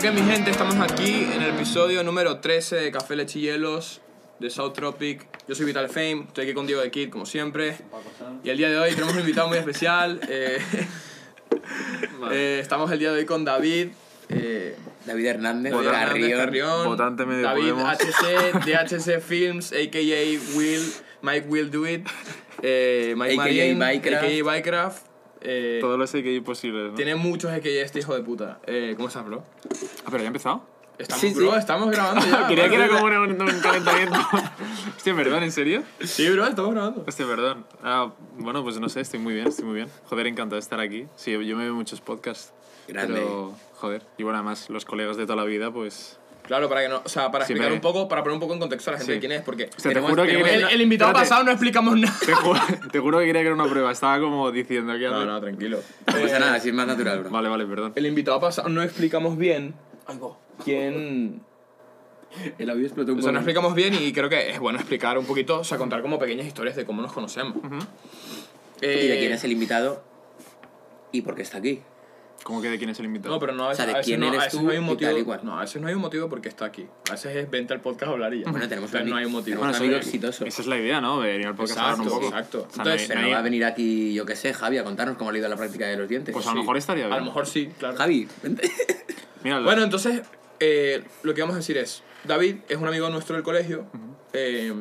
[0.00, 4.00] que mi gente, estamos aquí en el episodio número 13 de Café Leche y Hielos
[4.38, 5.26] de South Tropic.
[5.46, 7.76] Yo soy Vital Fame, estoy aquí con Diego de Kid, como siempre.
[8.42, 10.20] Y el día de hoy tenemos un invitado muy especial.
[10.28, 10.58] eh,
[12.32, 13.88] eh, estamos el día de hoy con David.
[14.30, 14.74] eh,
[15.04, 16.38] David Hernández, David Hernández Carrión.
[16.38, 17.98] Carrión, votante medio David Podemos.
[17.98, 20.56] HC, de HC Films, a.k.a.
[20.56, 20.92] Will,
[21.22, 22.06] Mike Will Do It,
[22.62, 24.44] eh, Mike AKA Marín, a.k.a.
[24.44, 25.09] Bycraft.
[25.40, 26.94] Eh, Todo lo sé que hay posible, ¿no?
[26.94, 27.70] tiene muchos a.k.a.
[27.82, 28.58] este hijo de puta.
[28.66, 29.42] Eh, ¿Cómo estás, bro?
[30.04, 30.64] Ah, pero ya ha empezado.
[30.98, 31.34] Estamos, Sí, sí.
[31.34, 32.46] bro, estamos grabando ya.
[32.48, 34.18] Quería que era como un, un calentamiento.
[34.96, 35.82] Hostia, perdón, ¿en serio?
[36.04, 37.04] Sí, bro, estamos grabando.
[37.08, 37.64] Hostia, perdón.
[37.82, 39.88] Ah, bueno, pues no sé, estoy muy bien, estoy muy bien.
[40.04, 41.06] Joder, encantado de estar aquí.
[41.16, 42.52] Sí, yo me veo muchos podcasts.
[42.86, 43.14] Grande.
[43.14, 44.02] Pero, joder.
[44.18, 46.18] Y bueno, además, los colegas de toda la vida, pues...
[46.50, 48.54] Claro, para que no, o sea, para explicar Siempre- un poco, para poner un poco
[48.54, 49.14] en contexto a la gente Sí.
[49.18, 51.52] de quién es, porque Hostia, te Tenemos- juro que el, el invitado espérate, pasado no
[51.52, 52.16] explicamos nada.
[52.26, 52.60] Te juro,
[52.90, 53.92] te juro que quería que era una prueba.
[53.92, 55.04] Estaba como diciendo que...
[55.06, 55.76] No, no, tranquilo.
[56.08, 57.30] No pasa Eh, nada, así es más natural, bro.
[57.30, 57.92] Vale, vale, perdón.
[57.94, 59.74] El invitado pasado no explicamos bien
[60.64, 61.40] quién,
[62.58, 63.48] El audio explotó un O sea, no poco.
[63.48, 66.46] explicamos bien y creo que es bueno explicar un poquito, o sea, contar como pequeñas
[66.48, 67.58] historias de cómo nos conocemos.
[68.80, 70.02] Eh, Y de quién es el invitado
[71.12, 71.80] y por qué está aquí.
[72.42, 73.34] ¿Cómo que de quién es el invitado?
[73.34, 74.52] No, pero no, a O sea, veces, de a veces quién no, a eres veces
[74.58, 75.10] tú no hay un y motivo.
[75.10, 75.40] tal y cual.
[75.42, 76.86] No, a veces no hay un motivo porque está aquí.
[77.08, 78.50] A veces es vente al podcast a hablar y ya.
[78.50, 79.58] Bueno, tenemos Entonces un no hay un motivo.
[79.58, 80.44] Bueno, sí, exitoso.
[80.46, 81.18] Esa es la idea, ¿no?
[81.18, 82.36] Venir al podcast a hablar un Exacto, poco.
[82.36, 82.58] exacto.
[82.58, 84.54] O sea, Entonces, no hay- Pero no no va a venir aquí, yo qué sé,
[84.54, 86.32] Javi, a contarnos cómo ha ido la práctica de los dientes.
[86.32, 86.60] Pues a lo Sí.
[86.60, 87.14] mejor estaría bien.
[87.14, 87.96] A lo mejor sí, claro.
[87.96, 88.70] Javi, vente.
[89.44, 90.22] Mira, Bueno, entonces,
[90.60, 93.86] eh, lo que vamos a decir es, David es un amigo nuestro del colegio.
[94.32, 94.72] eh,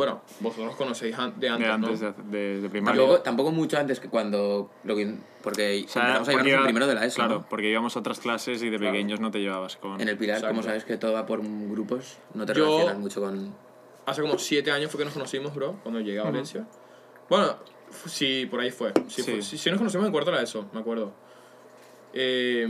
[0.00, 2.12] bueno, vosotros conocéis de antes, de antes ¿no?
[2.30, 3.00] de, de, primaria.
[3.00, 4.70] Tampoco, tampoco mucho antes que cuando...
[4.84, 7.16] Lo que, porque O sea, empezamos a porque llevarnos en iba- primero de la ESO,
[7.16, 7.46] Claro, ¿no?
[7.48, 8.92] porque íbamos a otras clases y de Claro.
[8.92, 10.00] pequeños no te llevabas con...
[10.00, 13.20] En el Pilar, como sabes que todo va por grupos, no te Yo- relacionas mucho
[13.20, 13.54] con...
[14.06, 16.66] Hace como siete años fue que nos conocimos, bro, cuando llegué a Valencia.
[17.28, 17.56] Bueno,
[17.90, 18.92] f- sí, por ahí fue.
[19.08, 19.30] Sí, Sí.
[19.30, 21.12] fue- sí, sí nos conocimos en cuarto de la ESO, me acuerdo.
[22.12, 22.66] Eh,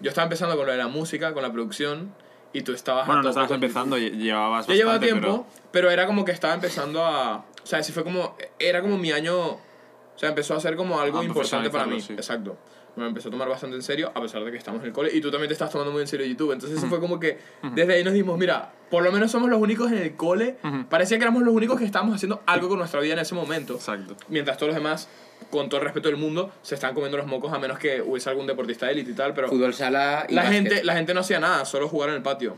[0.00, 2.12] yo estaba empezando con lo de la música, con la producción,
[2.52, 3.06] y tú estabas...
[3.06, 5.90] Bueno, no estabas empezando, lle- llevabas Yo llevaba tiempo, pero...
[5.90, 7.38] era como que estaba empezando a...
[7.62, 8.36] O sea, sí fue como...
[8.58, 9.36] Era como mi año...
[9.38, 12.00] O sea, empezó a ser como algo A importante para mí.
[12.00, 12.12] sí.
[12.12, 12.56] Exacto.
[12.96, 15.10] Me empezó a tomar bastante en serio, a pesar de que estamos en el cole.
[15.14, 16.52] Y tú también te estás tomando muy en serio YouTube.
[16.52, 17.38] Entonces eso fue como que...
[17.74, 20.56] Desde ahí nos dimos, mira, por lo menos somos los únicos en el cole.
[20.90, 23.74] Parecía que éramos los únicos que estábamos haciendo algo con nuestra vida en ese momento.
[23.74, 24.14] Exacto.
[24.28, 25.08] Mientras todos los demás,
[25.50, 28.28] con todo el respeto del mundo, se están comiendo los mocos a menos que hubiese
[28.28, 29.32] algún deportista de élite y tal.
[29.32, 30.62] Pero Fútbol sala y la básquet.
[30.62, 32.56] gente, la gente no hacía nada, solo jugar en el patio.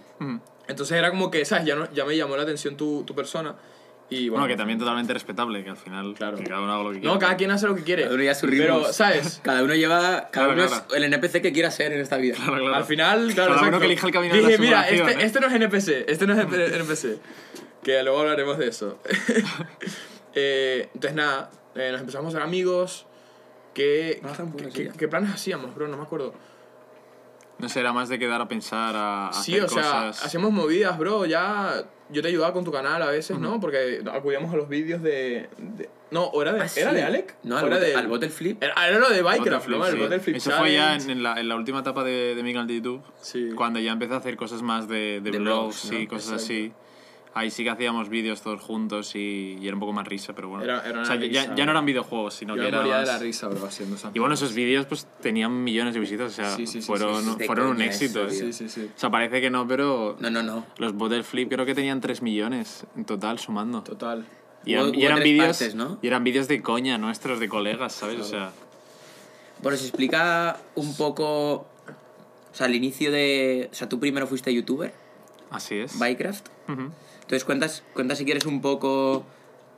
[0.67, 1.67] Entonces era como que, ¿sabes?
[1.67, 3.55] Ya, no, ya me llamó la atención tu, tu persona.
[4.15, 6.37] Y bueno, Bueno, que también totalmente respetable, que al final Claro.
[6.37, 7.13] que cada uno haga lo que quiera.
[7.15, 8.03] No, cada quien hace lo que quiere.
[8.05, 8.93] Cada uno lleva sus Pero.
[8.93, 9.41] ¿sabes?
[9.43, 10.29] Cada uno lleva...
[10.31, 10.85] Cada Claro, uno claro.
[10.91, 12.37] es el NPC que quiera ser en esta vida.
[12.37, 12.75] Claro, claro.
[12.75, 15.17] Al final, claro, Cada uno que elija el camino de Dije, la mira, este, ¿eh?
[15.21, 16.39] este no es NPC, este no es
[16.73, 17.19] NPC.
[17.83, 18.99] que luego hablaremos de eso.
[20.37, 23.07] Eh, entonces, nada, eh, nos empezamos a ser amigos.
[23.73, 24.93] ¿Qué, Ah, qué- qué- ya.
[24.93, 25.87] qué planes hacíamos, bro?
[25.89, 26.35] No me acuerdo.
[27.59, 30.53] No sé, era más de quedar a pensar, a, a Sí, hacer o sea, hacíamos
[30.53, 31.25] movidas, bro.
[31.25, 33.61] Ya yo te ayudaba con tu canal a veces, ¿no?
[33.61, 36.81] Porque acudíamos a los vídeos de, de- No, ¿o era de, Ah, sí.
[36.81, 37.37] ¿era de Alec?
[37.45, 38.63] No, ¿O al, era bote, de- al bottle flip.
[38.63, 39.87] Era, era lo de Minecraft, ¿no?
[39.87, 42.67] El Eso fue ya en, en la, en la última etapa de, de mi canal
[42.67, 43.03] de YouTube.
[43.21, 43.51] Sí.
[43.57, 46.09] Cuando ya empecé a hacer cosas más de, de, De blogs blogs, y ¿no?
[46.11, 46.45] cosas Exacto.
[46.45, 46.73] así.
[47.37, 50.49] Ahí sí que hacíamos vídeos todos juntos y, y era un poco más risa, pero
[50.51, 50.63] bueno.
[50.65, 52.95] Era- era o sea, una ya, ya no eran videojuegos, sino Yo que era moría
[52.95, 56.33] de más- la risa, bro, haciendo Y bueno, esos vídeos pues tenían millones de visitas,
[56.33, 57.37] o sea, Sí, sí, sí, fueron, sí, sí.
[57.39, 58.27] De fueron un éxito.
[58.29, 58.39] eso.
[58.47, 58.89] Sí, sí, sí.
[58.97, 60.65] O sea, parece que no, pero No, no, no.
[60.79, 63.83] los Bottle Flip creo que tenían 3 millones en total sumando.
[63.83, 64.25] Total.
[64.65, 65.99] Y eran, Hubo- y hubo eran tres vídeos partes, ¿no?
[66.01, 68.21] y eran vídeos de coña nuestros, de colegas, ¿sabes?
[68.21, 68.53] O sea,
[69.61, 71.67] Bueno, se explica un poco...
[72.53, 73.69] O sea, al inicio de...
[73.73, 74.95] O sea, tú primero fuiste youtuber,
[75.51, 75.97] así es.
[75.97, 76.47] Minecraft.
[76.69, 76.91] Ujú.
[77.25, 79.25] Entonces, cuentas, cuentas si quieres un poco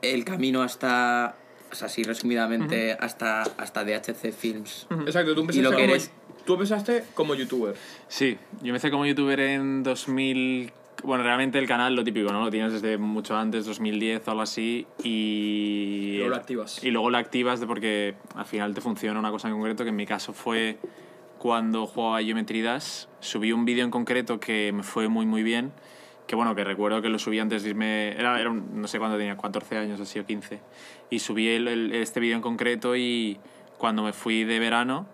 [0.01, 1.35] el camino hasta...
[1.71, 4.87] O sea, así resumidamente, hasta, hasta DHC Films.
[5.05, 6.11] Exacto, tú empezaste, Y lo que como, eres-
[6.45, 7.75] tú empezaste como youtuber.
[8.07, 10.71] Sí, yo empecé como youtuber en 2000...
[11.03, 12.43] Bueno, realmente el canal, lo típico, ¿no?
[12.43, 16.13] Lo tienes desde mucho antes, 2010 o algo así, y...
[16.13, 16.83] Y luego lo activas.
[16.83, 19.89] Y luego lo activas de porque al final te funciona una cosa en concreto, que
[19.91, 20.77] en mi caso fue
[21.37, 23.05] cuando jugaba a Geometry Dash.
[23.19, 25.71] Subí un vídeo en concreto que me fue muy, muy bien,
[26.27, 28.09] que bueno, que recuerdo que lo subí antes de irme...
[28.11, 30.59] Era, era un- no sé cuándo tenía, 14 años así o 15.
[31.09, 33.39] Y subí el- el- este vídeo en concreto y
[33.77, 35.07] cuando me fui de verano...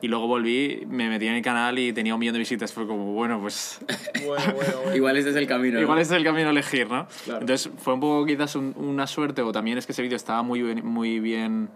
[0.00, 2.72] Y luego volví, me metí en el canal y tenía un millón de visitas.
[2.72, 3.80] Fue como, bueno, pues
[4.24, 4.94] Bueno, bueno, bueno.
[4.94, 5.74] Igual este es el camino.
[5.74, 5.80] ¿no?
[5.80, 7.08] Igual ese es el camino a elegir, ¿no?
[7.24, 7.40] Claro.
[7.40, 10.42] Entonces fue un poco quizás un- una suerte o también es que ese vídeo estaba
[10.44, 11.68] muy bien, muy bien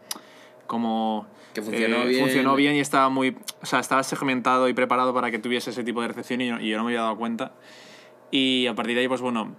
[0.68, 1.26] como...
[1.52, 2.20] Que funcionó eh, bien.
[2.24, 3.36] Funcionó bien y estaba muy...
[3.60, 6.60] O sea, estaba segmentado y preparado para que tuviese ese tipo de recepción y yo,
[6.60, 7.52] y yo no me había dado cuenta.
[8.32, 9.54] Y a partir de ahí, pues bueno,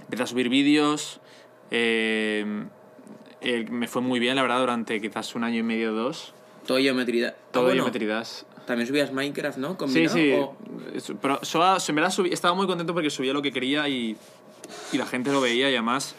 [0.00, 1.20] empecé a subir vídeos.
[1.72, 2.64] eh,
[3.40, 6.34] eh, me fue muy bien, la verdad, durante quizás un año y medio o dos.
[6.66, 7.34] Todo geometría.
[7.52, 7.90] Todo Ah, bueno.
[8.66, 9.70] También subías Minecraft, ¿no?
[9.70, 10.32] Sí, Combinado, sí.
[10.34, 10.56] o-
[11.22, 14.16] Pero Soa, en verdad subí- estaba muy contento porque subía lo que quería y,
[14.92, 16.14] y la gente lo veía y además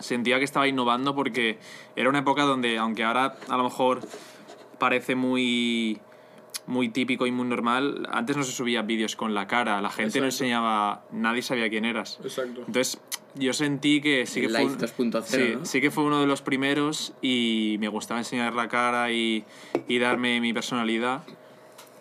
[0.00, 1.58] sentía que estaba innovando porque
[1.94, 4.00] era una época donde, aunque ahora a lo mejor
[4.78, 6.00] parece muy
[6.70, 10.20] muy típico y muy normal, antes no se subía vídeos con la cara, la gente
[10.20, 12.18] no enseñaba, nadie sabía quién eras.
[12.22, 12.60] Exacto.
[12.60, 13.00] Entonces,
[13.34, 14.60] yo sentí que sí que El fue.
[14.60, 14.78] Live un-
[15.12, 15.64] 2.0, sí, ¿no?
[15.64, 19.44] sí que fue uno de los primeros y me gustaba enseñar la cara y,
[19.88, 21.22] y darme mi personalidad.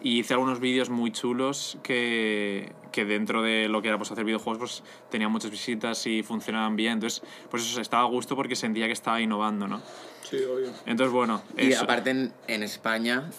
[0.01, 4.23] Y hice algunos vídeos muy chulos que, que dentro de lo que era pues, hacer
[4.23, 6.93] videojuegos pues tenían muchas visitas y funcionaban bien.
[6.93, 9.81] Entonces, pues eso estaba a gusto porque sentía que estaba innovando, ¿no?
[10.23, 10.69] Sí, obvio.
[10.85, 11.41] Entonces, bueno.
[11.57, 13.29] Y eso- aparte en, en España,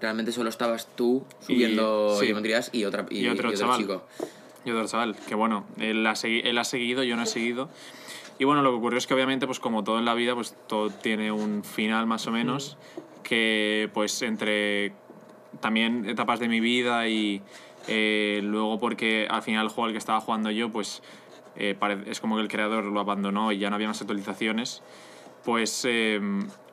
[0.00, 2.26] realmente solo estabas tú subiendo sí.
[2.26, 3.80] Geometrías y, otra, y, Y otro y chaval.
[3.80, 4.02] chico.
[4.64, 7.68] Y otro chaval, que bueno, él ha, él ha seguido, yo no he seguido.
[8.38, 10.54] Y bueno, lo que ocurrió es que obviamente, pues como todo en la vida, pues
[10.68, 12.76] todo tiene un final más o menos,
[13.22, 14.92] que pues entre
[15.60, 17.42] también etapas de mi vida y
[17.88, 21.02] eh, luego porque al final el juego al que estaba jugando yo, pues
[21.56, 24.82] eh, es como que el creador lo abandonó y ya no había más actualizaciones,
[25.44, 26.20] pues eh,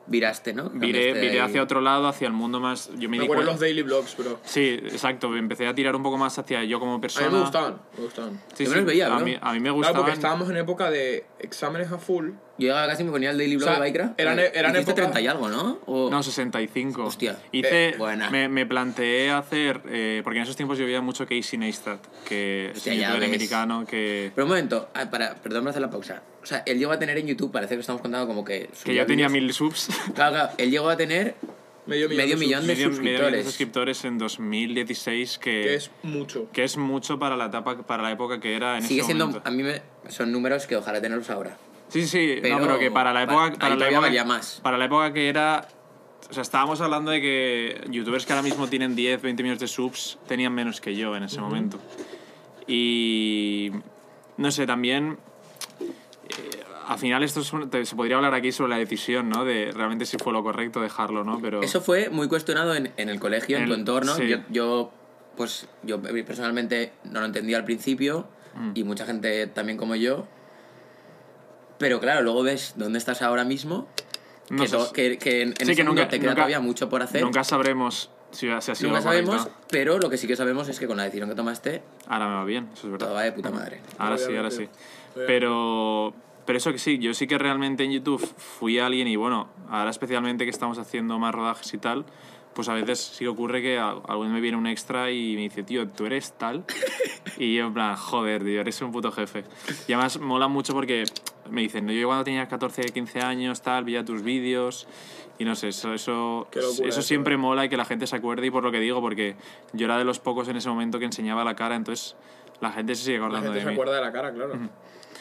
[0.08, 0.70] Viraste, ¿no?
[0.70, 2.88] viré, viré hacia otro lado, hacia el mundo más...
[2.96, 4.38] Yo me Me di acuerdo los daily vlogs, pero.
[4.44, 7.26] Sí, exacto, empecé a tirar un poco más hacia yo como A persona.
[7.28, 8.40] mí me gustaban, me gustaban.
[8.54, 9.24] Sí, Yo me sí, los veía, a, bro.
[9.24, 9.96] mí, a mí me Claro, gustaban.
[10.02, 12.30] porque estábamos en época de exámenes a full.
[12.58, 14.20] Yo llegaba casi me ponía el daily blog O sea, de Minecraft.
[14.20, 15.78] eran- Eh, eran época- 30 y algo, ¿no?
[15.86, 17.04] O- No, 65.
[17.04, 17.36] Hostia.
[17.52, 18.30] Hice, Eh, buena.
[18.30, 22.70] me, me planteé hacer, eh, porque en esos tiempos yo veía mucho Casey Neistat, que
[22.70, 23.28] es Hostia, un ya youtuber ves.
[23.28, 26.22] americano que, Pero un momento, ah, para, perdón por hacer la pausa.
[26.46, 28.70] O sea, él llegó a tener en YouTube, parece que estamos contando como que...
[28.84, 29.88] que ya tenía mil subs.
[30.14, 31.34] Claro, claro, él llegó a tener
[31.86, 32.24] Medio millón.
[32.24, 33.44] Medio de millón de medio, medio millón de suscriptores.
[33.46, 36.48] suscriptores en 2016, que, Que es mucho.
[36.52, 39.26] que es mucho para la etapa, para la época que era en Sigue ese siendo...
[39.26, 39.48] momento.
[39.48, 41.56] A mí me, son números que ojalá tenerlos ahora.
[41.88, 44.60] Sí, sí, Pero no, pero que para la época, para la época, valía más.
[44.62, 45.66] para la época que era,
[46.30, 49.66] o sea, estábamos hablando de que youtubers que ahora mismo tienen 10, 20 millones de
[49.66, 51.80] subs tenían menos que yo en ese momento.
[52.68, 53.72] Y
[54.36, 55.18] no sé, también
[56.28, 59.44] eh, al final esto es un- te- se podría hablar aquí sobre la decisión, ¿no?
[59.44, 61.40] De realmente si fue lo correcto dejarlo, ¿no?
[61.40, 64.14] Pero Eso fue muy cuestionado en, en el colegio, en El- tu entorno.
[64.14, 64.28] sí.
[64.28, 64.92] Yo, yo,
[65.36, 68.70] pues, yo personalmente no lo entendía al principio Mm.
[68.74, 70.26] y mucha gente también como yo.
[71.78, 73.86] Pero claro, luego ves dónde estás ahora mismo,
[74.48, 76.36] no que, to- que, que en, en Sí, ese que mundo nunca- te queda nunca-
[76.42, 77.22] todavía mucho por hacer.
[77.22, 79.32] nunca sabremos si ha, si ha sido Nunca lo correcto.
[79.32, 82.28] sabemos, pero lo que sí que sabemos es que con la decisión que tomaste, Ahora
[82.28, 83.06] me va bien, eso es verdad.
[83.08, 83.80] todo va de puta madre.
[83.98, 84.68] Ahora sí, ahora sí.
[85.26, 86.12] Pero,
[86.44, 89.90] pero eso que sí, yo sí que realmente en YouTube fui alguien y bueno, ahora
[89.90, 92.04] especialmente que estamos haciendo más rodajes y tal,
[92.54, 95.62] pues a veces sí ocurre que a- alguien me viene un extra y me dice,
[95.62, 96.64] tío, tú eres tal.
[97.38, 99.44] Y yo en plan, joder, tío, eres un puto jefe.
[99.88, 101.04] Y además mola mucho porque
[101.50, 104.88] me dicen, yo cuando tenía 14, 15 años, tal, veía tus vídeos.
[105.38, 107.36] Y no sé, eso, eso, locura eso siempre eh.
[107.36, 109.36] mola y que la gente se acuerde y por lo que digo, porque
[109.74, 112.16] yo era de los pocos en ese momento que enseñaba la cara, entonces
[112.62, 113.74] la gente se sigue La acordando gente de se mí.
[113.74, 114.54] acuerda de la cara, claro.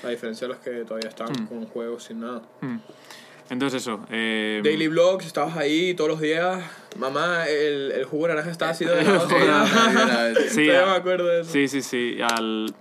[0.03, 1.47] A diferencia de los que todavía están Mm.
[1.47, 2.41] con juegos sin nada.
[3.49, 3.99] Entonces eso.
[4.11, 6.63] eh, Daily vlogs, estabas ahí todos los días.
[6.97, 11.51] Mamá, el, el jugo de naranja estaba así de la Sí, me acuerdo de eso.
[11.51, 12.17] Sí, sí, sí.
[12.23, 12.73] Al,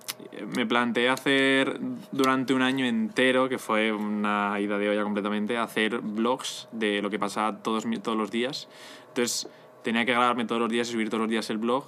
[0.56, 1.78] me planteé hacer
[2.12, 7.10] durante un año entero, que fue una ida de olla completamente, hacer vlogs de lo
[7.10, 8.68] que pasaba todos, todos los días.
[9.08, 9.48] Entonces
[9.82, 11.84] tenía que grabarme todos los días y subir todos los días el blog.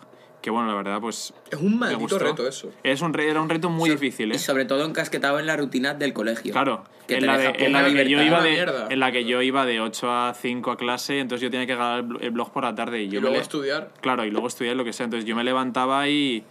[0.47, 1.35] Que bueno, la verdad, pues.
[1.51, 2.19] Es un me maldito gustó.
[2.21, 2.71] reto eso.
[2.85, 4.39] Es un, re- era un reto muy difícil, Y ¿eh?
[4.39, 6.53] sobre todo encasquetado en la rutina del colegio.
[6.53, 8.61] Claro, Que en la, de, en la que yo iba de,
[8.91, 11.75] en la que yo iba de 8 a 5 a clase, entonces yo tenía que
[11.75, 13.91] grabar el blo- el blog por la tarde y yo Y luego le- estudiar.
[14.01, 15.03] Claro, y luego estudiar lo que sea.
[15.03, 16.45] Entonces yo me levantaba y,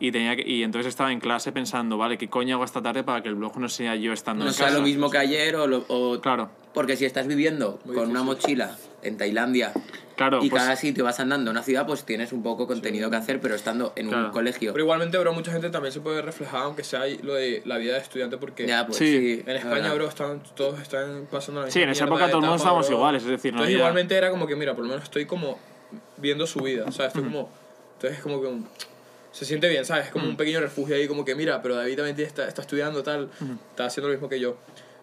[0.00, 3.04] y tenía que, y entonces estaba en clase pensando, vale, ¿qué coño hago esta tarde
[3.04, 4.78] para que el blog no sea yo estando No en sea casa?
[4.78, 5.66] lo mismo que ayer o...
[5.66, 9.72] lo- o- Claro, Porque si estás viviendo Muy con una mochila en Tailandia
[10.16, 10.42] claro.
[10.42, 13.16] y pues, cada sitio vas andando a una ciudad, pues tienes un poco contenido que
[13.16, 14.32] hacer, pero estando en un Claro.
[14.32, 14.72] colegio.
[14.72, 17.94] Pero igualmente, bro, mucha gente también se puede reflejar, aunque sea lo de la vida
[17.94, 19.06] de estudiante, porque Ya, pues Sí.
[19.38, 19.42] sí.
[19.46, 22.38] en España, bro, están, todos están pasando la misma Sí, en esa época de todo
[22.38, 24.74] el mundo etapa, estábamos iguales, es decir, no Entonces, había- igualmente era como que, mira,
[24.74, 25.58] por lo menos estoy como
[26.16, 27.08] viendo su vida, ¿sabes?
[27.08, 27.50] Estoy como...
[27.94, 28.68] Entonces es como que un-
[29.32, 30.06] se siente bien, ¿sabes?
[30.06, 33.02] Es como un pequeño refugio ahí, como que, mira, pero David también está, está estudiando,
[33.02, 33.30] tal,
[33.70, 34.56] está haciendo lo mismo que yo.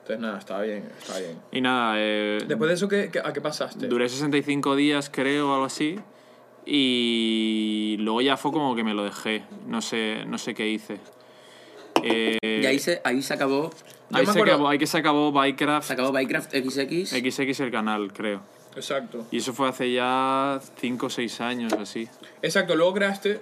[0.10, 1.38] Entonces, nada, estaba bien, estaba bien.
[1.52, 3.88] Y nada, eh, Después de eso, ¿qué, qué- a qué pasaste?
[3.88, 6.00] duré 65 días, creo, o algo así.
[6.66, 9.44] Y luego ya fue como que me lo dejé.
[9.68, 10.98] No sé, no sé qué hice.
[12.02, 13.70] Eh, Y ahí se, ahí se acabó,
[14.12, 17.10] ahí, se acabó, ahí que se acabó Minecraft se acabó Minecraft XX.
[17.10, 18.42] XX el canal, creo.
[18.76, 19.28] Exacto.
[19.30, 22.08] Y eso fue hace ya 5 o 6 años o así.
[22.42, 23.42] Exacto, luego creaste...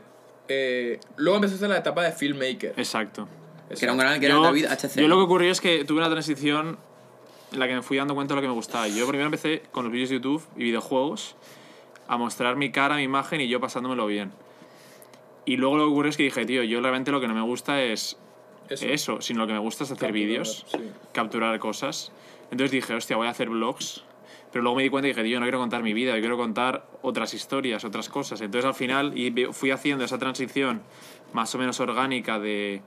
[0.50, 2.74] eh, luego empezaste la etapa de filmmaker.
[2.78, 3.28] Exacto.
[3.70, 5.02] Que era un canal que era yo, David HC.
[5.02, 6.78] yo lo que ocurrió es que tuve una transición
[7.52, 8.88] en la que me fui dando cuenta de lo que me gustaba.
[8.88, 11.36] Yo primero empecé con los vídeos de YouTube y videojuegos.
[12.10, 14.32] a mostrar mi cara, mi imagen y yo pasándomelo bien.
[15.46, 17.42] Y luego lo que ocurrió es que dije, tío, yo realmente lo que no me
[17.42, 18.18] gusta es
[18.70, 18.86] Eso.
[18.86, 20.80] eso, sino lo que me gusta es hacer vídeos, Sí.
[21.12, 22.14] capturar cosas.
[22.50, 24.04] Entonces dije, hostia, voy a hacer vlogs.
[24.54, 26.38] Pero luego me di cuenta y dije, tío, no quiero contar mi vida, yo quiero
[26.38, 28.40] contar otras historias, otras cosas.
[28.40, 30.82] Entonces al final y fui haciendo esa transición
[31.34, 32.82] más o menos orgánica de,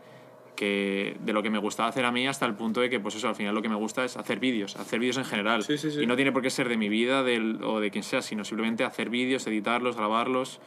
[0.61, 3.15] que, de lo que me gustaba hacer a mí hasta el punto de que, pues
[3.15, 5.63] eso, al final lo que me gusta es hacer vídeos, hacer vídeos en general.
[5.63, 6.03] Sí, sí, sí.
[6.03, 8.45] Y no tiene por qué ser de mi vida del, o de quien sea, sino
[8.45, 10.61] simplemente hacer vídeos, editarlos, grabarlos.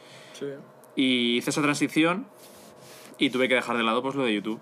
[0.96, 2.26] Y hice esa transición
[3.18, 4.60] y tuve que dejar de lado pues lo de YouTube.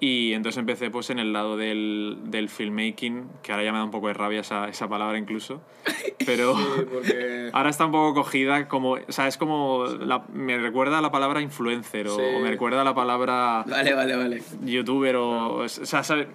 [0.00, 3.84] Y entonces empecé pues en el lado del, del filmmaking, que ahora ya me da
[3.84, 5.60] un poco de rabia esa, esa palabra incluso.
[6.26, 7.50] Pero Sí, porque...
[7.54, 8.92] ahora está un poco cogida como...
[8.92, 9.86] O sea, es como...
[9.86, 12.22] la- me recuerda a la palabra influencer o, Sí.
[12.36, 14.42] o me recuerda a la palabra Vale, vale, vale.
[14.64, 15.54] youtuber o...
[15.64, 16.28] O sea, ¿sabe?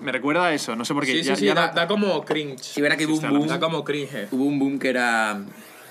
[0.00, 0.76] me recuerda a eso.
[0.76, 1.12] No sé por qué.
[1.12, 2.60] Sí, ya, sí, sí, ya da, da como cringe.
[2.62, 4.28] Si verá que hubo un boom, Da como cringe.
[4.30, 5.40] hubo un boom que era...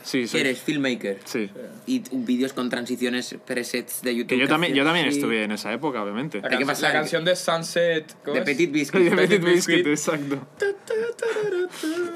[0.08, 0.38] Sí, sí.
[0.38, 1.20] Eres filmmaker.
[1.26, 1.50] Sí.
[1.86, 4.30] Y vídeos con transiciones, presets de YouTube.
[4.30, 5.18] Que yo también, yo también así.
[5.18, 6.38] estuve en esa época, obviamente.
[6.42, 6.88] La, ¿De qué canción- pasa?
[6.88, 8.16] la canción de Sunset.
[8.24, 8.42] ¿cómo De?
[8.44, 9.14] Petit De Biscuit.
[9.16, 9.86] Petit Biscuit.
[9.86, 10.48] Biscuit, exacto.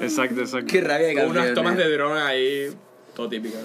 [0.00, 0.66] Exacto, exacto.
[0.72, 1.82] Qué rabia de Con unas canción, tomas eh.
[1.82, 2.70] de dron ahí,
[3.14, 3.60] todo típicas.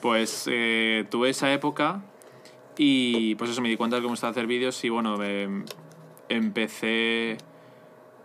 [0.00, 2.02] Pues eh, tuve esa época
[2.76, 5.64] y pues eso, me di cuenta de cómo estaba hacer vídeos y bueno, me-
[6.28, 7.38] empecé...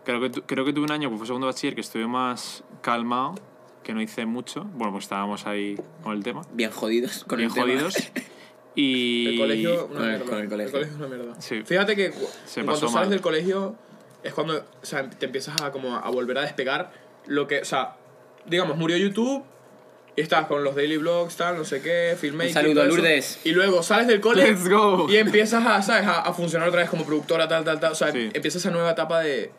[0.05, 3.35] Creo que, creo que tuve un año, pues fue segundo bachiller, que estuve más calmado,
[3.83, 4.63] que no hice mucho.
[4.73, 7.65] Bueno, pues estábamos ahí con el tema, Bien jodidos con bien el tema.
[7.67, 7.95] jodidos.
[8.75, 9.27] Y...
[9.27, 10.25] El colegio, una con el- mierda.
[10.25, 10.79] con el colegio.
[10.81, 11.39] es una mierda.
[11.39, 11.61] Sí.
[11.63, 12.11] Fíjate que
[12.45, 13.09] Se cuanto sales mal.
[13.11, 13.75] del colegio
[14.23, 16.91] es cuando o sea, te empiezas a, como a volver a despegar
[17.27, 17.97] lo que, o sea,
[18.47, 19.43] digamos, murió YouTube
[20.15, 22.49] y estás con los daily vlogs, tal, no sé qué, filmmaking.
[22.49, 23.39] Un saludo, todo eso, Lourdes.
[23.43, 25.07] Y luego sales del cole Let's go.
[25.07, 26.07] y empiezas a, ¿sabes?
[26.07, 27.91] A, a funcionar otra vez como productora, tal, tal, tal.
[27.91, 28.31] O sea, Sí.
[28.33, 29.51] empieza esa nueva etapa de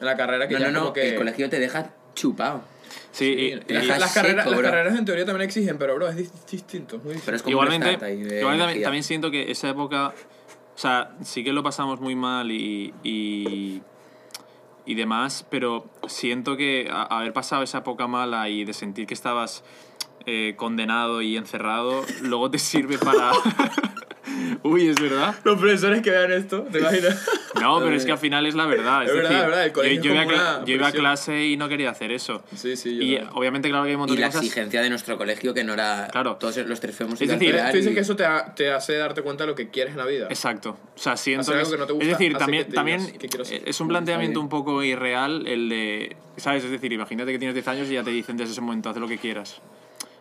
[0.00, 1.10] en la carrera que No, ya no, no, como que...
[1.10, 2.62] el colegio te deja chupado.
[3.12, 5.94] Sí, y- las, y- dejas las carreras, seco, las carreras en teoría también exigen, pero
[5.94, 7.24] bro, es dis- distinto, es muy distinto.
[7.26, 7.92] Pero es como igualmente,
[8.38, 10.08] igualmente también, siento que esa época,
[10.74, 13.80] o sea, sí que lo pasamos muy mal y, y,
[14.84, 19.14] y demás, pero siento que a- haber pasado esa época mala y de sentir que
[19.14, 19.64] estabas
[20.26, 23.30] eh, condenado y encerrado, luego te sirve para...
[24.62, 25.34] Uy, es verdad.
[25.44, 27.24] Los profesores que vean esto, ¿te imaginas?
[27.60, 29.04] No, pero es que al final es la verdad.
[29.04, 30.92] Es, Es verdad, decir, es verdad, el yo, colegio yo es iba a yo iba
[30.92, 32.42] clase y no quería hacer eso.
[32.54, 34.42] sí, sí, yo Y obviamente, claro que hay un montón Y de la cosas...
[34.42, 36.08] exigencia de nuestro colegio que no era...
[36.10, 36.36] Claro.
[36.36, 39.22] Todos los tres fuimos Es decir, Tú dices que eso te, ha- te hace darte
[39.22, 40.26] cuenta de lo que quieres en la vida.
[40.28, 40.70] Exacto.
[40.94, 42.70] O sea, siento Hacer algo es- que no te es gusta decir, hace también, que
[42.70, 46.64] te también es un planteamiento un poco irreal el de, ¿sabes?
[46.64, 48.96] Es decir, imagínate que tienes 10 años y ya te dicen desde ese momento, haz
[48.96, 49.62] lo que quieras.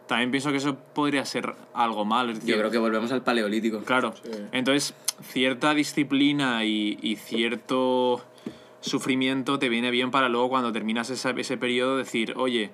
[0.08, 2.30] También pienso que eso podría ser algo mal.
[2.30, 3.80] Es decir, Yo creo que volvemos al paleolítico.
[3.84, 4.14] Claro.
[4.24, 4.30] Sí.
[4.52, 4.94] Entonces,
[5.24, 8.24] cierta disciplina y, y cierto
[8.82, 12.70] sufrimiento te viene bien para luego cuando terminas esa- ese periodo decir, oye,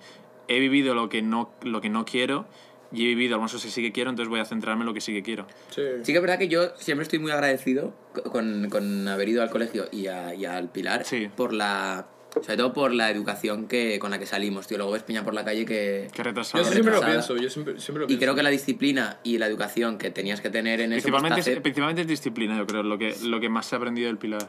[0.47, 2.45] he vivido lo que no, lo que no quiero
[2.91, 4.93] y he vivido algunas cosas que sí que quiero, entonces voy a centrarme en lo
[4.93, 5.45] que sí que quiero.
[5.69, 5.81] Sí.
[6.03, 7.93] Sí que es verdad que yo siempre estoy muy agradecido
[8.29, 11.29] con, con haber ido al colegio y, a- y al Pilar Sí.
[11.33, 12.07] por la...
[12.39, 14.77] Sobre todo por la educación que, con la que salimos, tío.
[14.77, 16.07] Luego ves Peña por la calle que...
[16.13, 16.63] Qué retrasado.
[16.63, 17.25] Yo eso siempre lo retrasada.
[17.27, 18.21] pienso, yo siempre, siempre lo Y pienso.
[18.21, 21.09] creo que la disciplina y la educación que tenías que tener en eso, pues, te
[21.11, 23.77] Principalmente, hace- es, principalmente es disciplina, yo creo, lo que, lo que más se ha
[23.79, 24.47] aprendido del Pilar.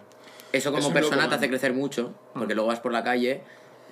[0.53, 3.41] eso como Eso persona loco, te hace crecer mucho, porque luego vas por la calle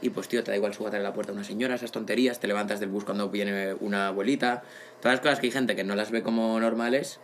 [0.03, 2.47] y pues tío, te da igual sujetar la puerta a una señora, esas tonterías, te
[2.47, 4.63] levantas del bus cuando viene una abuelita,
[5.03, 7.19] todas las cosas que hay gente que no las ve como normales,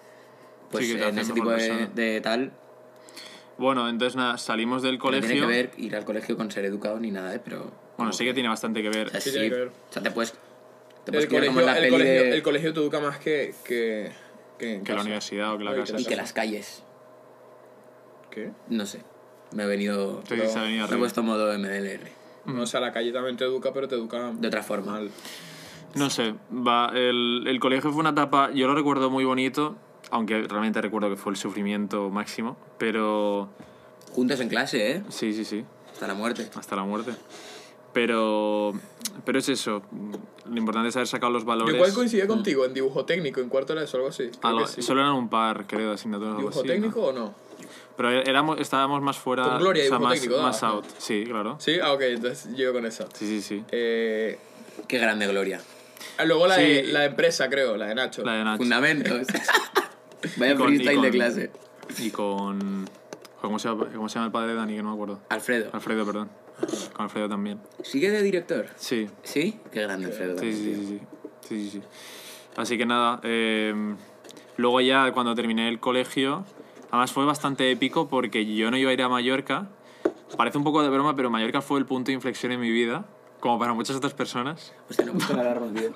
[0.71, 2.51] pues Sí, que en ese tipo de, de tal,
[3.59, 5.29] Bueno, entonces nada, salimos del no colegio.
[5.29, 7.41] tiene que ver ir al colegio con ser educado ni nada, ¿eh?
[7.43, 7.71] pero...
[7.97, 9.07] Bueno, sí que tiene bastante que ver.
[9.07, 9.69] O sea, Sí sí, tiene que ver.
[9.69, 10.33] o sea, te puedes...
[11.05, 12.81] Te puedes El criar como colegio, en la el, peli colegio, de- el colegio te
[12.81, 14.11] educa más que, que,
[14.59, 15.99] que, Que la universidad o que la casa.
[16.01, 16.83] Y que las calles,
[18.31, 18.51] ¿Qué?
[18.69, 19.01] no sé,
[19.53, 20.23] me he venido...
[20.29, 22.01] Sí, sí, se ha venido Me he puesto modo MDLR,
[22.47, 24.93] No, o sea, la calle también te educa, pero te educa de otra forma.
[24.93, 25.11] mal.
[25.95, 29.77] No sé, va, el, el colegio fue una etapa, yo lo recuerdo muy bonito,
[30.11, 33.49] aunque realmente recuerdo que fue el sufrimiento máximo, pero
[34.13, 35.03] Juntos en clase, ¿eh?
[35.09, 36.49] sí, sí, sí, Hasta la muerte.
[36.55, 37.13] hasta la muerte.
[37.93, 38.75] Pero,
[39.25, 39.83] pero es eso,
[40.51, 41.73] lo importante es haber sacado los valores.
[41.73, 44.25] Yo igual coincidí contigo en dibujo técnico, en cuarto de eso, algo así.
[44.25, 44.83] Creo Algo- que sí.
[44.83, 46.31] Solo eran un par, creo, de asignaturas.
[46.37, 47.07] algo ¿Dibujo así, técnico ¿no?
[47.07, 47.35] o no?
[47.97, 50.69] Pero éramos, estábamos más fuera, Con Gloria, o sea, dibujo más, técnico, más ah.
[50.69, 50.85] out.
[50.99, 51.57] Sí, claro.
[51.59, 53.07] Sí, ah, ok, entonces llego con esa.
[53.15, 53.65] Sí, sí, sí.
[53.73, 54.39] Eh,
[54.87, 55.63] Qué grande gloria.
[56.19, 56.93] ah, luego la, de, Sí.
[56.93, 58.23] la de empresa, creo, la de Nacho.
[58.25, 58.59] La de Nacho.
[58.59, 59.27] Fundamentos.
[60.37, 61.51] Vaya con- freestyle de con- clase.
[61.99, 62.89] Y con...
[63.41, 64.75] ¿Cómo se, llama, ¿Cómo se llama el padre de Dani?
[64.77, 65.21] Que no me acuerdo.
[65.29, 65.71] Alfredo.
[65.73, 66.31] Alfredo, perdón.
[66.95, 67.61] Con Alfredo también.
[67.85, 68.67] ¿Sigue de director?
[68.77, 69.61] Sí, ¿Sí?
[69.71, 70.39] Qué grande Alfredo.
[70.39, 71.01] sí, sí, sí, sí.
[71.43, 71.83] sí, sí, sí.
[72.57, 73.75] Así que nada, eh,
[74.57, 76.45] luego ya cuando terminé el colegio,
[76.91, 79.69] además fue bastante épico porque yo no iba a ir a Mallorca.
[80.37, 83.05] Parece un poco de broma, pero Mallorca fue el punto de inflexión en mi vida,
[83.39, 84.73] como para muchas otras personas.
[84.91, 85.93] Hostia, no he puesto la alarma, tío.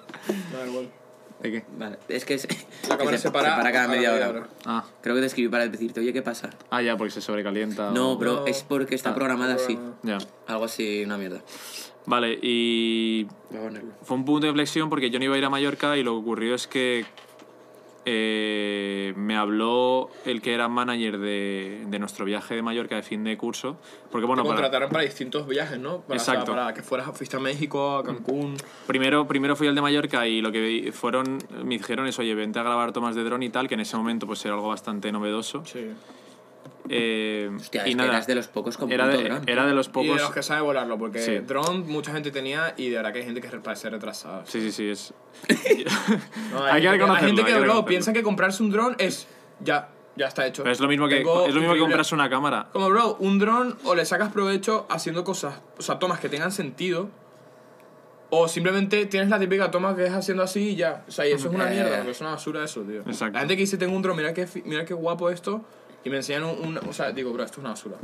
[1.42, 1.64] ¿De qué?
[1.78, 2.46] Vale, es que, es,
[2.88, 4.48] La que cámara se, se para, para cada media hora.
[4.66, 4.84] Ah.
[5.00, 6.50] Creo que te escribí para decirte, oye, ¿qué pasa?
[6.70, 7.90] Ah, ya, porque se sobrecalienta.
[7.92, 8.46] No, o- pero No.
[8.46, 9.78] es porque está programada así.
[10.02, 10.18] Ya.
[10.46, 11.40] Algo así, una mierda.
[12.06, 13.26] Vale, y
[14.02, 16.12] fue un punto de inflexión porque yo no iba a ir a Mallorca y lo
[16.12, 17.04] que ocurrió es que
[18.06, 23.22] eh, me habló el que era manager de, de nuestro viaje de Mallorca de fin
[23.24, 23.76] de curso.
[24.10, 26.00] Porque bueno, Te contrataron para distintos viajes, ¿no?
[26.00, 26.52] Para, o sea, Exacto.
[26.52, 28.56] para que fueras, fuiste a México, a Cancún.
[28.86, 32.58] primero, primero fui al de Mallorca y lo que fueron, me dijeron es, oye, vente
[32.58, 35.12] a grabar tomas de dron y tal, que en ese momento pues era algo bastante
[35.12, 35.64] novedoso.
[35.66, 35.90] Sí.
[36.92, 39.42] Eh, Hostia, y es que nada, eras de los pocos con era puto de, dron.
[39.48, 40.20] era de los Y de pocos...
[40.20, 41.38] los que sabe volarlo, porque Sí.
[41.38, 44.44] drone mucha gente tenía y de verdad que hay gente que parece retrasada.
[44.46, 45.14] Sí, sí, sí, es...
[46.52, 48.70] No, Hay que gente reconocerlo, Hay gente hay que, que bro, piensa que comprarse un
[48.70, 49.28] dron es.
[49.62, 50.62] Ya, ya está hecho.
[50.64, 52.68] Pero es lo mismo que, Tengo es lo mismo que comprarse una cámara.
[52.72, 56.50] Como, bro, un dron o le sacas provecho haciendo cosas, o sea, tomas que tengan
[56.50, 57.08] sentido.
[58.32, 61.04] O simplemente tienes la típica toma que es haciendo así y ya.
[61.08, 61.74] O sea, y eso es una Eh.
[61.74, 63.00] mierda, porque es una basura eso, tío.
[63.00, 63.32] Exacto.
[63.34, 65.64] La gente que dice, tengo un dron, mira qué, mira qué guapo esto.
[66.04, 67.96] Y me enseñan un, un- O sea, digo, bro, esto es una basura.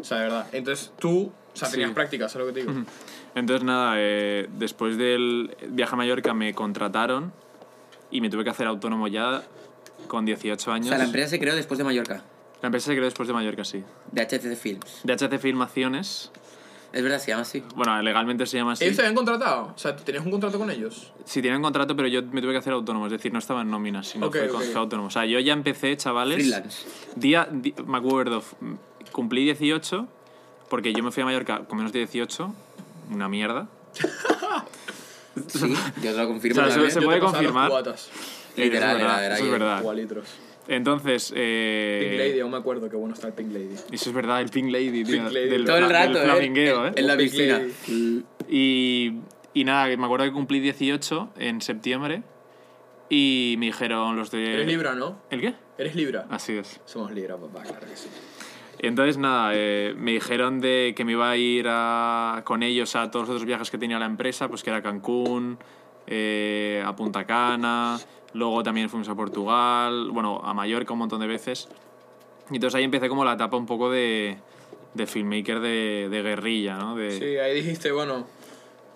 [0.00, 0.46] O sea, de verdad.
[0.52, 1.94] Entonces tú, o sea, tenías Sí.
[1.94, 2.84] práctica, ¿sabes lo que te digo?
[3.34, 7.32] Entonces, nada, eh, después del viaje a Mallorca me contrataron
[8.10, 9.42] y me tuve que hacer autónomo ya
[10.06, 10.88] con 18 O años.
[10.88, 12.22] sea, la empresa se creó después de Mallorca.
[12.62, 13.82] La empresa se creó después de Mallorca, sí.
[14.12, 15.00] De HTC Films.
[15.04, 16.30] De HC Filmaciones.
[16.92, 17.62] Es verdad, se llama así.
[17.76, 18.84] Bueno, legalmente se llama así.
[18.84, 19.72] ¿Ellos te habían contratado?
[19.74, 21.12] O sea, ¿tenías un contrato con ellos?
[21.24, 23.06] Sí, tienen contrato, pero yo me tuve que hacer autónomo.
[23.06, 24.62] Es decir, no estaba en nómina, sino Ok, fue, ok.
[24.72, 25.06] fue autónomo.
[25.08, 26.36] O sea, yo ya empecé, chavales.
[26.38, 26.86] Freelance.
[27.14, 28.56] Día, di- me acuerdo, f-
[29.12, 30.08] cumplí 18,
[30.68, 32.52] porque yo me fui a Mallorca con menos de 18.
[33.12, 33.68] Una mierda.
[35.46, 36.60] Sí, yo te lo confirmo.
[36.60, 36.90] O sea, también.
[36.90, 37.70] se puede confirmar.
[37.70, 37.96] Literal,
[38.56, 39.00] eso es verdad.
[39.00, 39.82] era- era eso es verdad.
[40.68, 43.74] Entonces, eh, Pink Lady, aún me acuerdo qué bueno está el Pink Lady.
[43.90, 45.16] Eso es verdad, el Pink Lady, tío.
[45.22, 45.48] Pink Lady.
[45.48, 46.24] Del, Todo el del rato, ¿eh?
[46.24, 46.92] flamingueo, ¿eh?
[46.96, 47.58] En la piscina.
[47.58, 48.24] Lady.
[48.48, 49.14] Y,
[49.54, 52.22] y nada, me acuerdo que cumplí 18 en septiembre
[53.08, 54.54] y me dijeron los de...
[54.54, 55.20] Eres Libra, ¿no?
[55.30, 55.54] ¿El qué?
[55.78, 56.26] Eres Libra.
[56.30, 56.80] Así es.
[56.84, 58.08] Somos Libra, papá, claro que sí.
[58.78, 63.10] Entonces, nada, eh, me dijeron de que me iba a ir a- con ellos a
[63.10, 65.58] todos los otros viajes que tenía la empresa, pues que era Cancún,
[66.06, 67.98] eh, a Punta Cana,
[68.34, 71.68] luego también fuimos a Portugal, bueno, a Mallorca un montón de veces.
[72.50, 74.38] Y entonces ahí empecé como la etapa un poco de,
[74.94, 76.96] de filmmaker de, de guerrilla, ¿no?
[76.96, 78.26] De, Sí, ahí dijiste, bueno,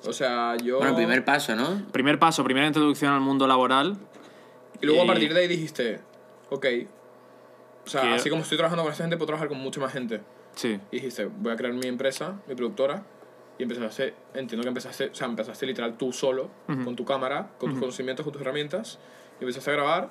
[0.07, 0.79] o sea, yo...
[0.79, 1.83] Bueno, primer paso, ¿no?
[1.92, 3.97] Primer paso, primera introducción al mundo laboral.
[4.81, 6.01] Y luego a y- partir de ahí dijiste,
[6.51, 6.66] ok,
[7.87, 9.92] o sea, Quiero- así como estoy trabajando con esta gente, puedo trabajar con mucha más
[9.92, 10.20] gente.
[10.57, 13.03] Sí, Y dijiste, voy a crear mi empresa, mi productora,
[13.59, 17.70] y empezaste, entiendo que empezaste, o sea, empezaste literal tú solo, con tu cámara, con
[17.70, 18.99] tus conocimientos, con tus herramientas,
[19.40, 20.11] y empezaste a grabar,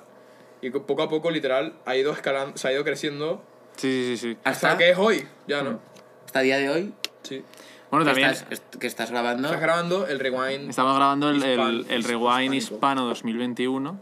[0.62, 3.42] y co- poco a poco, literal, ha ido escalando, se ha ido creciendo,
[3.76, 4.36] sí, sí, sí.
[4.44, 5.80] hasta Hasta, que es hoy, ya, ¿no?
[6.26, 6.92] hasta el día de hoy.
[7.22, 7.42] Sí.
[7.90, 9.46] Bueno, también estás, que estás grabando.
[9.48, 10.68] Estás grabando el rewind.
[10.70, 12.74] estamos grabando el, el, el Rewind hispánico.
[12.74, 13.98] Hispano 2021,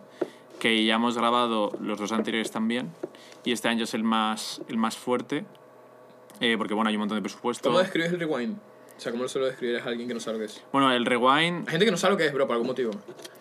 [0.59, 2.91] que ya hemos grabado los dos anteriores también,
[3.45, 5.45] y este año es el más, el más fuerte,
[6.41, 7.69] eh, porque bueno, hay un montón de presupuesto.
[7.69, 8.57] ¿Cómo describes el rewind?
[8.97, 10.63] O sea, ¿cómo se lo describes a alguien que no sabe lo que es?
[10.73, 12.93] Bueno, el Rewind, Hay gente que no sabe lo que es, bro, por algún motivo.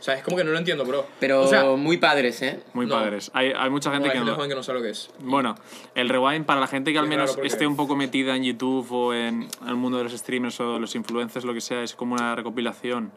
[0.02, 1.06] O sea, es como que no lo entiendo, bro.
[1.20, 2.60] Pero o sea, muy padres, ¿eh?
[2.74, 2.96] muy No.
[2.96, 3.30] padres.
[3.36, 4.36] Hay, hay mucha no, gente hay que gente no...
[4.36, 5.12] joven que no sabe lo que es.
[5.20, 5.54] Bueno,
[5.94, 8.44] el rewind para la gente que al Es menos porque- esté un poco metida en
[8.44, 11.94] YouTube o en el mundo de los streamers o los influencers, lo que sea, es
[11.96, 13.12] como una recopilación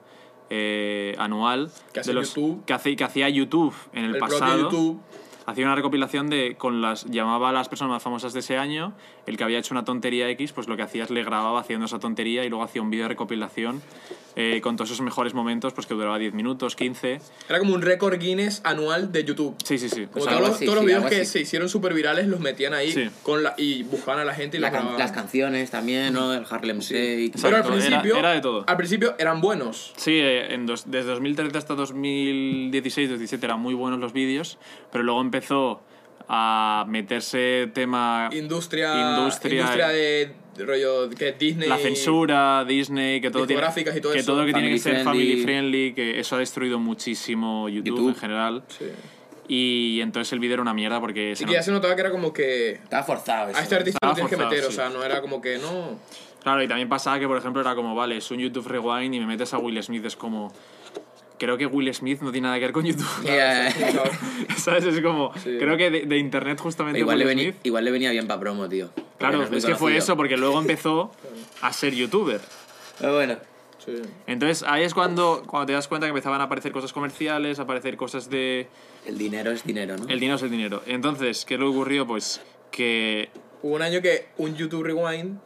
[0.51, 2.65] eh, anual Que hace de los YouTube.
[2.67, 4.59] que, hace- que hacía YouTube en el, El pasado.
[4.71, 5.01] YouTube.
[5.47, 8.95] Hacía una recopilación de con las llamaba a las personas más famosas de ese año,
[9.27, 11.85] el que había hecho una tontería X, pues lo que hacía es le grababa haciendo
[11.87, 13.83] esa tontería y luego hacía un vídeo de recopilación
[14.37, 17.21] eh, con todos esos mejores momentos, pues que duraba 10 minutos, 15.
[17.49, 19.55] Era como un récord Guinness anual de YouTube.
[19.65, 20.07] Sí, sí, sí.
[20.07, 21.27] Como O sea, todos, los, así, todos los sí, videos que así.
[21.27, 23.11] se hicieron súper virales los metían ahí Sí.
[23.23, 26.33] con la, y buscaban a la gente y La can- las canciones también, ¿no?
[26.35, 27.27] El Harlem Shake.
[27.35, 28.65] Exacto, Pero al era- principio, era de todo.
[28.67, 29.93] al principio eran buenos.
[29.97, 34.59] Sí, eh, en dos- desde 2013 hasta 2016-2017 eran muy buenos los vídeos,
[34.91, 35.81] pero luego empezó
[36.29, 41.69] a meterse tema Industria, Industria, industria de rollo que Disney.
[41.69, 44.33] la censura, Disney, que todo tiene, y todo que eso.
[44.33, 45.95] todo que tiene que ser family friendly.
[45.95, 48.09] que eso ha destruido muchísimo YouTube, YouTube.
[48.11, 48.63] en general.
[48.69, 48.87] Sí.
[49.47, 52.01] Y entonces el vídeo era una mierda porque Y se que ya se notaba que
[52.01, 53.59] era como que Estaba forzado eso.
[53.59, 55.99] a este artista lo tienes que meter, o sea, no era como que no.
[56.43, 59.21] Claro, y también pasaba que, por ejemplo, era como, vale, es un YouTube Rewind y
[59.21, 60.53] me metes a Will Smith, es como...
[61.45, 63.07] Creo que Will Smith no tiene nada que ver con YouTube.
[63.23, 63.71] Ya,
[64.57, 64.85] ¿Sabes?
[64.85, 65.33] Es como...
[65.35, 65.57] Sí.
[65.59, 67.67] Creo que de, de internet justamente igual, Will le venía, Smith...
[67.67, 68.91] igual le venía bien para promo, tío.
[69.19, 71.13] Claro, no es, que fue eso, porque luego empezó
[71.61, 72.41] a ser youtuber.
[72.99, 73.37] Pero bueno.
[73.85, 73.93] Sí.
[74.27, 77.63] Entonces ahí es cuando, cuando te das cuenta que empezaban a aparecer cosas comerciales, a
[77.65, 78.69] aparecer cosas de...
[79.05, 80.09] El dinero es dinero, ¿no?
[80.09, 80.83] El dinero es el dinero.
[80.87, 82.07] Entonces, ¿qué le ocurrió?
[82.07, 83.29] Pues que
[83.65, 85.39] Hubo un año que un YouTube Rewind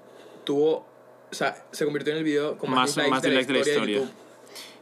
[0.43, 0.85] tuvo.
[1.31, 3.47] O sea, se convirtió en el video con más, más, dislikes más de, la likes
[3.47, 3.99] de la historia de historia.
[3.99, 4.29] YouTube.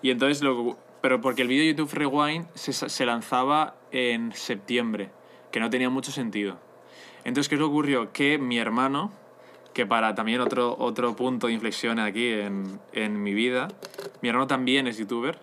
[0.01, 5.11] Y entonces lo, pero porque el vídeo de YouTube Rewind se, se lanzaba en septiembre,
[5.51, 6.59] que no tenía mucho sentido.
[7.25, 8.13] Entonces, ¿qué es lo que ocurrió?
[8.13, 9.13] Que mi hermano,
[9.75, 13.69] que para también otro, otro punto de inflexión aquí en, en mi vida,
[14.23, 15.39] mi hermano también es youtuber,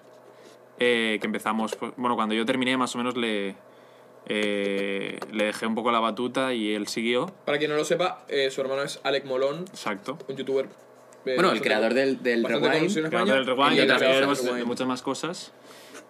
[0.79, 3.55] eh, que empezamos, pues, bueno, cuando yo terminé más o menos le,
[4.25, 7.27] eh, le dejé un poco la batuta y él siguió.
[7.45, 10.17] Para quien no lo sepa, eh, su hermano es Alec Molón, Exacto.
[10.27, 10.67] un youtuber.
[11.25, 12.97] Bueno, el creador del, del Rewind.
[12.97, 15.51] en Creador del Rewind y y el pues, de muchas más cosas.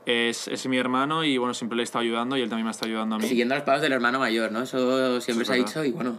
[0.06, 2.72] Es, es mi hermano y bueno, siempre le he estado ayudando y él también me
[2.72, 3.28] está ayudando a mí.
[3.28, 4.64] Siguiendo los pasos del hermano mayor, ¿no?
[4.64, 6.18] Eso siempre es se ha dicho y bueno,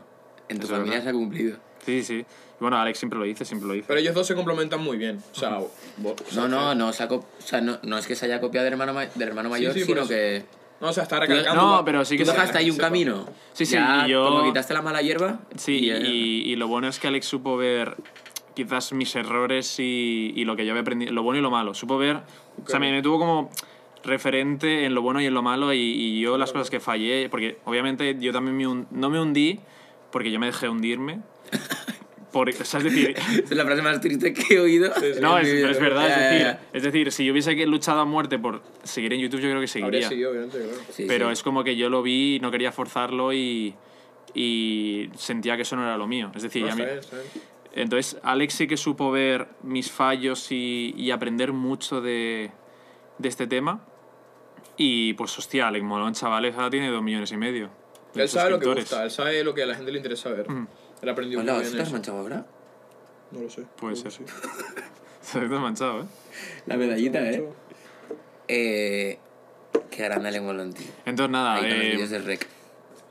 [0.49, 1.59] en tu Eso es familia se ha cumplido.
[1.85, 2.15] Sí, sí.
[2.21, 3.85] Y bueno, Alex siempre lo dice, siempre lo dice.
[3.87, 5.21] Pero ellos dos se complementan muy bien.
[5.33, 5.59] O sea,
[5.99, 8.15] vos- o sea, No, no, no, se ha co- o sea, no, no es que
[8.17, 10.09] se haya copiado del hermano, ma- del hermano mayor, sí, por sino eso.
[10.09, 10.45] que
[10.81, 11.61] No, o sea, está recalcando.
[11.61, 12.87] No, pero sí tú que se- dejaste ahí un sepa.
[12.89, 13.27] camino.
[13.53, 15.41] Sí, sí, Ya, y yo- Como quitaste la mala hierba.
[15.59, 17.97] Sí, y, y, y lo bueno es que Alex supo ver
[18.55, 21.75] quizás mis errores y, y lo que yo había aprendido, lo bueno y lo malo.
[21.75, 22.17] Supo ver,
[22.65, 23.51] o sea, me, me tuvo como
[24.05, 27.29] referente en lo bueno y en lo malo y, y yo las cosas que fallé,
[27.31, 29.61] porque obviamente yo también me hun- no me hundí
[30.13, 31.21] porque yo me dejé hundirme.
[32.31, 33.15] Por, o sea, es decir,
[33.45, 34.93] es la frase más triste que he oído.
[35.21, 38.39] no, es, pero es verdad, es decir, es decir, si yo hubiese luchado a muerte
[38.41, 40.09] por seguir en YouTube, yo creo que seguiría.
[40.09, 40.79] seguido, obviamente, claro.
[40.91, 41.33] Sí, pero sí.
[41.33, 43.75] es como que yo lo vi, no quería forzarlo y,
[44.35, 46.33] y sentía que eso no era lo mío.
[46.35, 47.29] Es decir, No, a mí- está bien.
[47.75, 52.51] Entonces Alex sí que supo ver mis fallos y, y aprender mucho de,
[53.19, 53.85] de este tema.
[54.77, 57.71] Y pues hostia, Alex Molón, chavales, ahora tiene dos millones y medio.
[58.15, 60.31] de Él sabe lo que gusta, él sabe lo que a la gente le interesa
[60.31, 60.51] ver.
[60.51, 60.67] Mm.
[61.03, 61.97] Él aprendió Hola, muy ¿eso bien te has eso.
[61.97, 62.47] manchado ahora?
[63.31, 63.63] No lo sé.
[63.77, 64.11] Puede ser.
[64.13, 64.25] sí.
[65.35, 66.05] Has manchado, ¿eh?
[66.67, 67.49] La medallita, ¿eh?
[68.47, 69.19] Eh,
[69.91, 70.87] qué grande le molón, tío.
[71.07, 72.47] Entonces nada, Ahí con los eh, vídeos del rec.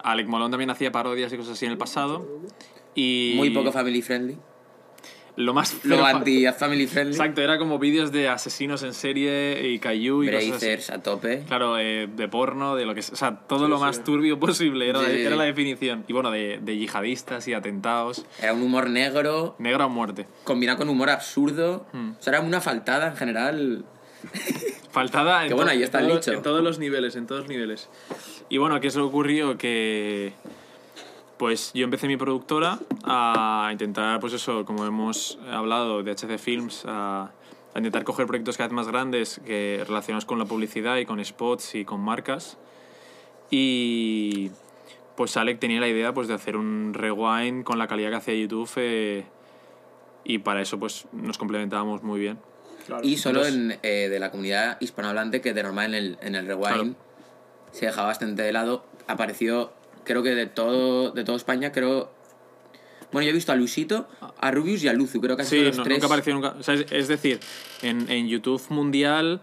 [0.04, 2.28] Alec Molón también hacía parodias y cosas así en el pasado.
[2.94, 4.38] Y Muy poco family friendly.
[5.36, 7.16] Lo más Lo feo- anti-family friendly.
[7.16, 10.50] Exacto, era como vídeos de asesinos en serie y Caillou y cosas así.
[10.52, 11.44] Brazers a tope.
[11.48, 13.14] Claro, eh, de porno, de lo que sea.
[13.14, 13.82] O sea, todo lo sí.
[13.84, 16.06] más turbio posible era, Sí, la, era definición.
[16.08, 18.26] Y bueno, de, de yihadistas y atentados.
[18.42, 20.28] Era un humor negro, Negra o muerte.
[20.44, 21.88] combinado con humor absurdo.
[21.94, 22.12] Hmm.
[22.20, 23.86] O sea, era una faltada en general.
[24.92, 26.32] Faltada en, Que bueno, ahí está en el todo- dicho.
[26.34, 27.90] en todos los niveles, en todos los niveles.
[28.50, 29.58] Y bueno, ¿qué es lo que ocurrió?
[29.58, 30.34] Que
[31.44, 36.86] pues yo empecé mi productora a intentar, pues eso, como hemos hablado de HC Films,
[36.88, 37.32] a,
[37.74, 41.22] a intentar coger proyectos cada vez más grandes que relacionados con la publicidad y con
[41.22, 42.58] spots y con marcas.
[43.52, 44.52] Y
[45.18, 48.36] pues Alec tenía la idea pues de hacer un rewind con la calidad que hacía
[48.36, 49.26] YouTube eh,
[50.24, 52.40] y para eso pues nos complementábamos muy bien.
[52.88, 53.06] Claro.
[53.06, 56.36] Y solo Entonces- en, eh, de la comunidad hispanohablante, que de normal en el, en
[56.36, 56.96] el Rewind
[57.74, 58.86] se dejaba bastante de lado.
[59.08, 59.74] Apareció,
[60.04, 62.12] creo que de todo, de toda España, creo.
[63.12, 64.08] Bueno, yo he visto a Luisito,
[64.40, 65.98] a Rubius y a Luzu, creo que han sido Sí, los no- tres.
[65.98, 66.56] nunca apareció nunca.
[66.60, 67.40] o sea, es, es decir,
[67.84, 69.40] en, en YouTube mundial,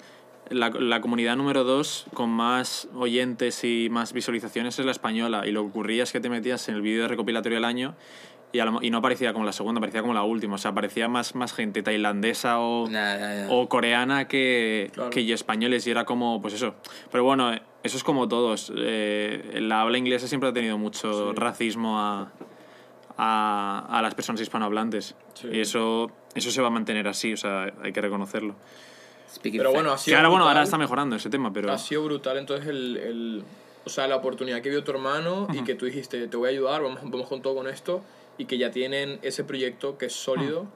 [0.49, 5.47] la, la comunidad número 2 con más oyentes y más visualizaciones es la española.
[5.47, 7.95] Y lo que ocurría es que te metías en el vídeo de recopilatorio del año
[8.53, 10.57] y, a lo y no aparecía como la segunda, aparecía como la última.
[10.57, 13.53] O sea, aparecía más, más gente tailandesa o, Nah, nah, nah.
[13.53, 15.11] o coreana que, Claro.
[15.11, 16.75] que y españoles y era como, pues eso.
[17.13, 18.73] Pero bueno, eh, eso es como todos.
[18.77, 22.31] Eh, la habla inglesa siempre ha tenido mucho racismo a,
[23.17, 25.15] a, a las personas hispanohablantes.
[25.35, 25.49] Sí.
[25.53, 28.55] Y eso, eso se va a mantener así, o sea, hay que reconocerlo.
[29.33, 30.05] Speaking Pero bueno, ha facts.
[30.05, 31.73] Que sido ahora, bueno, ahora está mejorando ese tema, pero...
[31.73, 33.45] Ha sido brutal entonces el, el-
[33.85, 36.51] o sea, la oportunidad que vio tu hermano y que tú dijiste, te voy a
[36.51, 38.03] ayudar, vamos, vamos con todo con esto,
[38.39, 40.67] y que ya tienen ese proyecto que es sólido,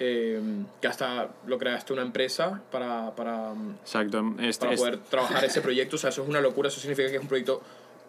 [0.00, 0.40] eh,
[0.80, 4.18] que hasta lo creaste una empresa para, para, Exacto.
[4.40, 7.08] Este, para este- poder trabajar ese proyecto, o sea, eso es una locura, eso significa
[7.10, 7.62] que es un proyecto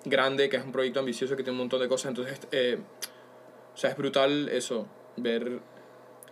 [0.06, 2.78] grande, que es un proyecto ambicioso, que tiene un montón de cosas, entonces, eh,
[3.74, 5.60] o sea, es brutal eso, ver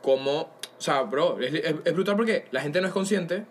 [0.01, 3.45] cómo, o sea, bro, es, es- es brutal porque la gente no es consciente,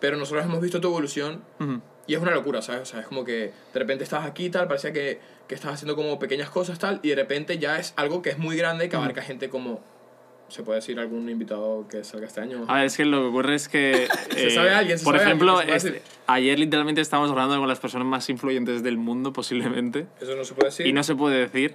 [0.00, 1.80] pero nosotros hemos visto tu evolución Ujú.
[2.06, 2.82] y es una locura, ¿sabes?
[2.82, 5.72] O sea, es como que de repente estás aquí y tal, parecía que, que estás
[5.74, 8.88] haciendo como pequeñas cosas tal, y de repente ya es algo que es muy grande,
[8.88, 9.80] que abarca gente como,
[10.48, 12.64] se puede decir, algún invitado que salga este año.
[12.68, 14.08] A ver, es que lo que ocurre es que...
[14.30, 17.30] Se eh, sabe alguien, se Por sabe ejemplo, alguien que se este- ayer literalmente estábamos
[17.30, 20.06] hablando con las personas más influyentes del mundo, posiblemente.
[20.20, 20.86] Eso no se puede decir.
[20.86, 21.74] Y no se puede decir.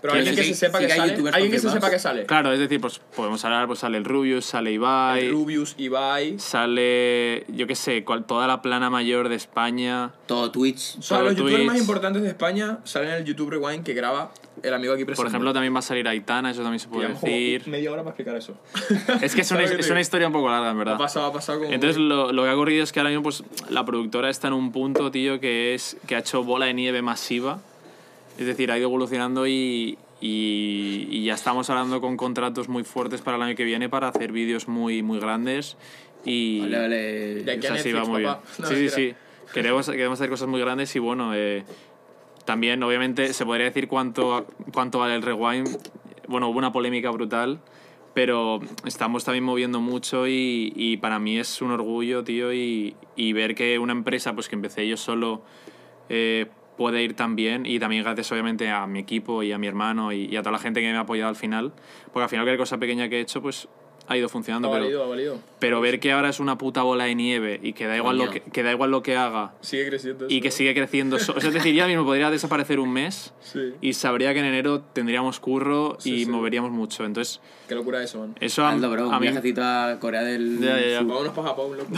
[0.00, 1.12] pero alguien que sí, se sepa sí que que sale.
[1.12, 2.26] youtubers Alguien que se sepa que sale.
[2.26, 6.38] Claro, es decir, pues podemos hablar, pues sale el Rubius, sale Ibai, El Rubius, Ibai.
[6.38, 10.12] sale, yo qué sé, cual- toda la plana mayor de España.
[10.26, 10.96] Todo Twitch.
[10.98, 11.66] O sea, los youtubers Twitch.
[11.66, 15.22] más importantes de España salen en el YouTube Rewind que graba el amigo aquí presente.
[15.22, 17.66] Por ejemplo, también va a salir Aitana, eso también se puede como decir.
[17.68, 18.54] media hora para explicar eso.
[19.22, 20.94] Es que es una, ¿Sabes qué te es una historia un poco larga, en verdad.
[20.94, 21.72] Ha pasado, ha pasado como...
[21.72, 24.54] Entonces lo, lo que ha ocurrido es que ahora mismo pues, la productora está en
[24.54, 27.60] un punto, tío, que es que ha hecho bola de nieve masiva.
[28.38, 33.20] Es decir, ha ido evolucionando y, y, y ya estamos hablando con contratos muy fuertes
[33.20, 35.76] para el año que viene para hacer vídeos muy, muy grandes.
[36.24, 37.40] Y, Vale, vale.
[37.42, 38.34] O a sea, sí, va muy bien.
[38.58, 39.14] No, sí, sí, sí.
[39.52, 41.64] Queremos, queremos hacer cosas muy grandes y bueno, eh,
[42.50, 45.68] también obviamente se podría decir cuánto, cuánto vale el rewind.
[46.26, 47.60] Bueno, hubo una polémica brutal,
[48.12, 53.32] pero estamos también moviendo mucho y, y para mí es un orgullo, tío, y, y
[53.34, 55.42] ver que una empresa pues que empecé yo solo
[56.08, 59.68] eh, puede ir tan bien y también gracias obviamente a mi equipo y a mi
[59.68, 61.72] hermano y, a toda la gente que me ha apoyado al final,
[62.12, 63.68] porque al final cualquier cosa pequeña que he hecho pues
[64.10, 64.70] ha ido Ha funcionando.
[64.72, 65.38] pero- valido, ha valido.
[65.60, 68.28] pero ver que ahora es una puta bola de nieve y que da igual, lo
[68.28, 70.26] que, que da igual lo que haga Sigue creciendo.
[70.28, 71.18] y eso, que sigue creciendo.
[71.20, 73.72] so- Es decir, ya mismo podría desaparecer un mes Sí.
[73.80, 76.30] y sabría que en enero tendríamos curro Sí, y sí.
[76.30, 77.04] moveríamos mucho.
[77.04, 78.34] Entonces, Qué locura eso, man.
[78.40, 79.04] eso a, bro.
[79.04, 79.28] a Un mí...
[79.28, 80.98] viajecito a Corea del Ya, ya, ya.
[80.98, 81.06] Sur.
[81.06, 81.90] Vámonos para Japón, loco.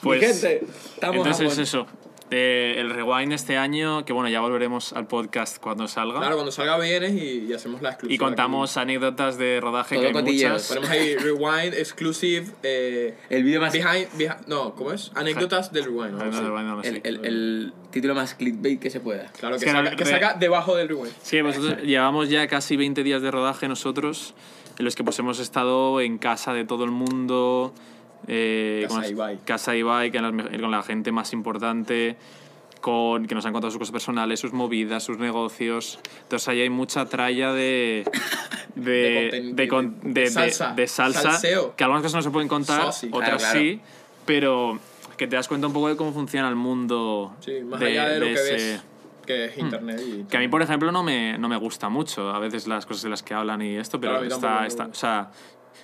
[0.00, 1.62] Pues, Mi gente, estamos entonces Japón.
[1.62, 1.86] eso.
[2.32, 6.18] Eh, el rewind este año, que bueno, ya volveremos al podcast cuando salga.
[6.18, 8.14] Claro, cuando salga vienes y, y hacemos la exclusiva.
[8.14, 10.68] y contamos anécdotas de rodaje Todo que hay muchas.
[10.68, 12.46] Ponemos ahí Rewind Exclusive.
[12.62, 13.72] Eh, El vídeo más.
[13.72, 15.12] behind, behind- No, ¿cómo es?
[15.14, 16.12] Anécdotas del Rewind.
[16.12, 16.24] ¿no?
[16.24, 16.40] No, Sí.
[16.42, 16.88] no, no, no, sí.
[16.88, 19.30] El, el, el título más clickbait que se pueda.
[19.38, 21.12] Claro, Es que, que saca, que saca debajo del Rewind.
[21.22, 24.34] Sí, nosotros llevamos ya casi 20 días de rodaje nosotros,
[24.78, 27.74] en los que pues hemos estado en casa de todo el mundo,
[28.28, 29.38] eh, Casa con Ibai.
[29.44, 32.16] casa Ibai, las con la gente más importante,
[32.80, 35.98] con, que nos han contado sus cosas personales, sus movidas, sus negocios.
[36.22, 38.04] Entonces ahí hay mucha tralla de...
[38.74, 40.72] De, De de de- salsa.
[40.72, 41.38] de salsa,
[41.76, 43.08] que algunas cosas no se pueden contar, Saucy.
[43.12, 43.58] otras Claro, claro.
[43.60, 43.80] sí,
[44.24, 44.78] pero
[45.18, 48.18] que te das cuenta un poco de cómo funciona el mundo Sí, más allá de
[48.20, 48.82] lo que ese- ves,
[49.26, 50.00] que es internet.
[50.06, 52.86] Y que a mí, por ejemplo, no me, no me gusta mucho a veces las
[52.86, 55.30] cosas de las que hablan y esto, pero Claro, está, está- o sea,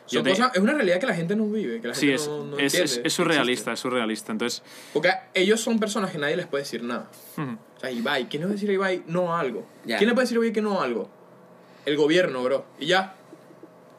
[0.08, 2.14] yo te- cosas- es una realidad que la gente no vive, que la sí, gente
[2.22, 2.84] es, no, no es, entiende.
[2.84, 4.32] es, es surrealista, es surrealista.
[4.32, 4.62] Entonces.
[4.92, 7.08] Porque ellos son personas que nadie les puede decir nada.
[7.36, 9.66] ujú, O sea, Ibai, ¿quién le a decir a Ibai no a algo?
[9.84, 9.98] Ya.
[9.98, 11.08] ¿Quién le puede decir a Ibai que no a algo?
[11.86, 12.64] El gobierno, bro.
[12.78, 13.14] Y ya.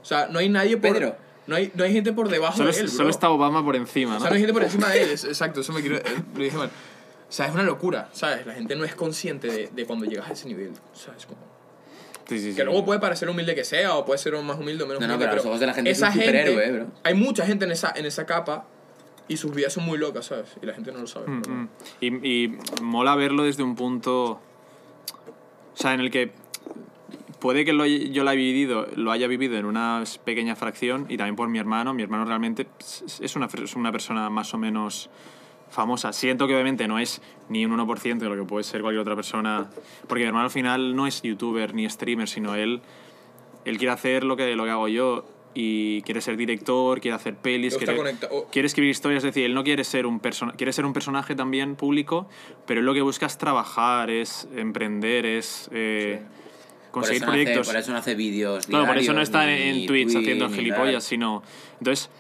[0.02, 0.91] O sea, no hay nadie por...
[0.93, 1.15] Pedro.
[1.47, 2.95] No hay, no hay gente por debajo solo, de él, bro.
[2.95, 4.19] solo está Obama por encima, O ¿no?
[4.19, 5.10] sea, no hay gente por encima de él.
[5.10, 5.97] Exacto, eso me quiero...
[5.97, 6.04] eh,
[6.36, 6.67] Lo dije mal.
[6.67, 8.45] O sea, es una locura, ¿sabes?
[8.45, 10.71] La gente no es consciente de, de cuando llegas a ese nivel.
[10.93, 11.39] O sea, es como...
[12.30, 12.56] Sí, sí, sí.
[12.56, 15.08] Que luego puede parecer humilde que sea, o puede ser más humilde o menos No,
[15.08, 16.88] no, humilde, pero a los ojos de la gente es un esa superhéroe, bro.
[17.04, 18.65] Hay mucha gente en esa, en esa capa
[19.28, 20.50] y sus vidas son muy locas, ¿sabes?
[20.62, 21.28] Y la gente no lo sabe.
[21.28, 21.70] Mm, mm.
[22.02, 24.39] Y, y mola verlo desde un punto.
[25.74, 26.32] O sea, en el que
[27.39, 31.18] puede que lo, yo lo haya vivido, lo haya vivido en una pequeña fracción y
[31.18, 31.94] también por mi hermano.
[31.94, 35.10] Mi hermano realmente es una, es una persona más o menos
[35.69, 36.13] famosa.
[36.13, 39.15] Siento que obviamente no es ni un 1% de lo que puede ser cualquier otra
[39.15, 39.69] persona.
[40.08, 42.82] Porque mi hermano al final no es youtuber ni streamer, sino él,
[43.65, 45.25] él quiere hacer lo que, lo que hago yo.
[45.55, 49.84] Y quiere ser director, quiere hacer pelis, quiere, escribir historias, es decir, él no quiere
[49.84, 52.29] ser un persona, quiere ser un personaje también público,
[52.67, 56.21] pero él lo que busca es trabajar, es emprender, es eh,
[56.86, 57.67] Por conseguir eso no hace- proyectos.
[57.67, 58.67] por eso no hace vídeos.
[58.67, 61.41] Claro, por eso no está ni en, Twitch haciendo gilipollas, sino.
[61.79, 62.12] Entonces,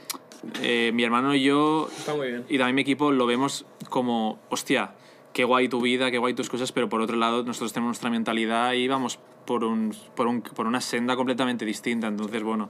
[0.61, 2.45] eh, mi hermano y yo Está muy bien.
[2.49, 4.91] y también mi equipo lo vemos como, hostia,
[5.33, 8.09] qué guay tu vida, qué guay tus cosas, pero por otro lado nosotros tenemos nuestra
[8.09, 12.07] mentalidad y vamos por, un, por, un, por una senda completamente distinta.
[12.07, 12.69] Entonces, bueno,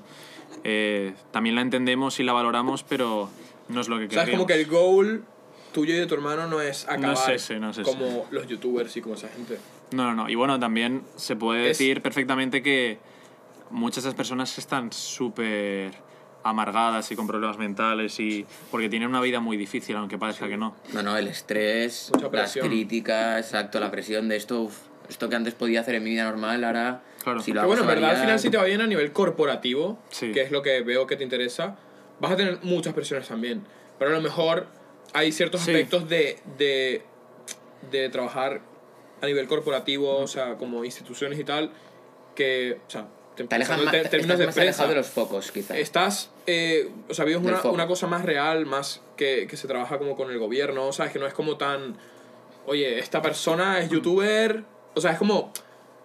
[0.64, 3.30] eh, también la entendemos y la valoramos, pero
[3.70, 5.24] no es lo que O sea, es como que el goal
[5.74, 7.84] tuyo y de tu hermano no es acabar No es ese, no es ese.
[7.92, 9.60] como los youtubers y como esa gente.
[9.92, 10.30] No, no, no.
[10.30, 12.98] Y bueno, también se puede Es- decir perfectamente que
[13.70, 15.92] muchas de esas personas están súper
[16.44, 20.58] amargadas y con problemas mentales y porque tienen una vida muy difícil, aunque parezca que
[20.58, 20.76] no.
[20.94, 24.78] No, no, el estrés, las críticas, exacto, la presión de esto, uf,
[25.10, 27.42] esto que antes podía hacer en mi vida normal, ahora Claro.
[27.42, 29.12] si lo Pero hago bueno, en verdad al final si te va bien a nivel
[29.12, 30.32] corporativo, Sí.
[30.32, 31.76] que es lo que veo que te interesa,
[32.20, 33.64] vas a tener muchas presiones también.
[33.98, 34.68] Pero a lo mejor
[35.14, 35.72] hay ciertos Sí.
[35.72, 37.04] aspectos de, de,
[37.92, 38.62] de trabajar
[39.22, 41.72] a nivel corporativo, o sea, como instituciones y tal,
[42.36, 43.08] que, o sea,
[43.44, 45.78] te- Te alejas en más, términos de más empresa, de los focos, quizá.
[45.78, 49.98] estás, eh, o sea, vives una, una cosa más real, más que, que se trabaja
[49.98, 51.12] como con el gobierno, ¿sabes?
[51.12, 51.96] Que no es como tan,
[52.66, 54.64] oye, esta persona es youtuber,
[54.96, 55.52] o sea, es como,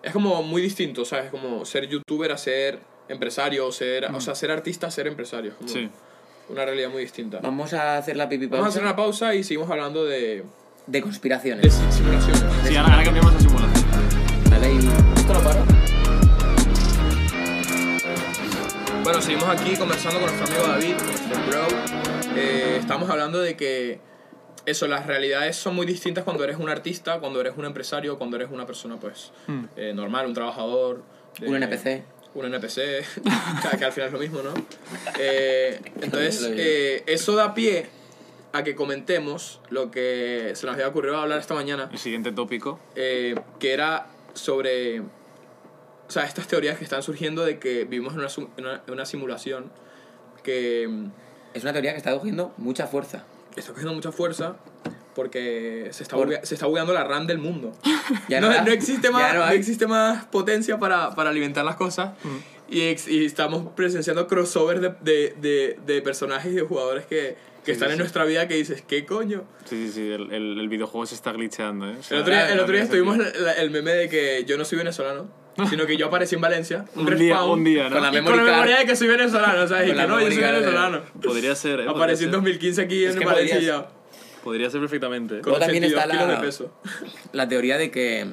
[0.03, 1.31] es como muy distinto, ¿sabes?
[1.31, 5.57] Como ser youtuber a ser empresario, ser, o sea, ser artista a ser empresario, es
[5.57, 5.89] como Sí.
[6.49, 7.41] una realidad muy distinta.
[7.43, 10.19] Vamos a hacer la pipi Vamos a pausa hacer una pausa y seguimos hablando de,
[10.19, 10.45] de
[10.87, 11.73] de conspiraciones.
[11.75, 12.43] si- simulaciones.
[12.67, 13.85] Sí, ahora, ahora cambiamos a simulación.
[14.51, 14.79] Dale y...
[15.19, 15.65] ¿Esto lo paro?
[19.05, 21.67] Bueno, seguimos aquí conversando con nuestro amigo David, nuestro bro.
[22.37, 24.01] Eh, estamos hablando de que
[24.67, 28.37] eso, las realidades son muy distintas cuando eres un artista, cuando eres un empresario, cuando
[28.37, 29.65] eres una persona pues Hmm.
[29.77, 31.03] eh, normal, un trabajador.
[31.39, 32.03] de- Un NPC.
[32.35, 33.05] Un NPC,
[33.73, 34.55] que, que al final es lo mismo, ¿no?
[35.19, 37.87] Eh, entonces, eh, eso da pie
[38.53, 42.79] a que comentemos lo que se nos había ocurrido hablar esta mañana, El siguiente tópico.
[42.97, 45.03] eh, que era sobre
[46.09, 49.07] o sea, estas teorías que están surgiendo de que vivimos en una, una, en una
[49.07, 49.71] simulación
[50.43, 51.07] que mm,
[51.55, 53.25] Es una teoría que está cogiendo mucha fuerza.
[53.57, 54.57] está cogiendo mucha fuerza
[55.15, 57.73] porque se está, Por- se está bugueando la RAM del mundo.
[58.29, 59.57] Ya no, no no existe ya más, no no hay.
[59.59, 62.11] existe más potencia para, para alimentar las cosas.
[62.69, 67.37] Y, ex- y estamos presenciando crossovers de, de, de, de personajes y de jugadores que,
[67.65, 67.99] que Sí, están sí, en sí.
[68.01, 69.45] nuestra vida que dices, ¿qué coño?
[69.65, 71.97] Sí, sí, sí, el, el, el videojuego se está glitcheando, ¿eh?
[71.99, 74.59] O sea, El otro día, el otro día no el, el meme de que yo
[74.59, 75.29] no soy venezolano,
[75.71, 76.85] sino que yo aparecí en Valencia.
[76.97, 77.97] Un, día, un día, ¿no?
[77.97, 79.89] Con la y con memoria de que soy venezolano, ¿sabes?
[79.89, 81.01] Y Con que no, yo soy card de- venezolano.
[81.23, 81.87] Podría ser, ¿eh?
[81.89, 83.77] Aparecí en Podría 2015 aquí Es en Valencia podrías- y ya.
[83.79, 84.05] ser.
[84.43, 85.35] Podría ser perfectamente.
[85.41, 86.73] Con Luego también 82 está la- kilos de peso.
[87.33, 88.27] La teoría de que,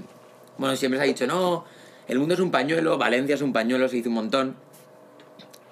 [0.58, 1.66] bueno, siempre se ha dicho, no,
[2.08, 4.56] el mundo es un pañuelo, Valencia es un pañuelo, se dice un montón.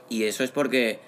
[0.08, 1.00] Y eso es porque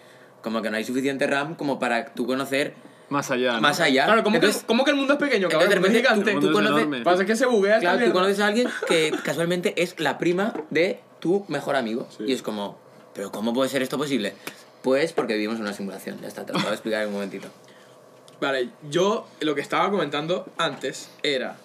[0.41, 2.73] como que no hay suficiente RAM como para tú conocer
[3.11, 3.55] Más allá.
[3.55, 3.61] ¿no?
[3.61, 4.05] más allá.
[4.05, 5.69] Claro, ¿cómo, Entonces, que, ¿cómo que el mundo es pequeño, cabrón?
[5.69, 6.47] entonces, de repente, gigante.
[6.47, 7.01] tú, conoces, enorme.
[7.01, 11.01] Pasa que se buguea claro, tú conoces a alguien que casualmente es la prima de
[11.19, 12.07] tu mejor amigo.
[12.17, 12.23] Sí.
[12.27, 12.79] Y es como,
[13.13, 14.33] ¿pero cómo puede ser esto posible?
[14.81, 16.21] Pues porque vivimos en una simulación.
[16.21, 17.49] Ya está, te lo voy a explicar en un momentito.
[18.39, 21.57] Vale, yo lo que estaba comentando antes era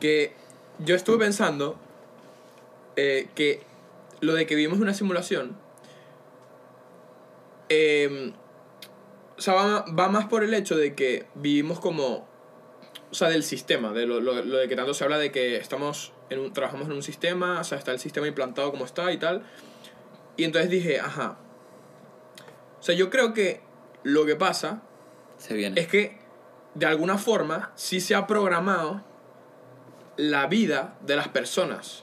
[0.00, 0.32] que
[0.80, 1.76] yo estuve pensando
[2.96, 3.62] eh, que
[4.20, 5.56] lo de que vivimos en una simulación
[7.68, 8.32] eh,
[9.36, 12.26] o sea, va, va más por el hecho de que vivimos como
[13.10, 15.56] o sea, del sistema, de lo, lo- lo de que tanto se habla de que
[15.56, 19.12] estamos en un, trabajamos en un sistema, o sea, está el sistema implantado como está
[19.12, 19.44] y tal.
[20.36, 21.36] Y entonces dije, ajá.
[22.80, 23.60] O sea, yo creo que
[24.02, 24.82] lo que pasa
[25.38, 25.80] Se viene.
[25.80, 26.18] es que
[26.74, 29.02] de alguna forma sí se ha programado
[30.16, 32.02] la vida de las personas.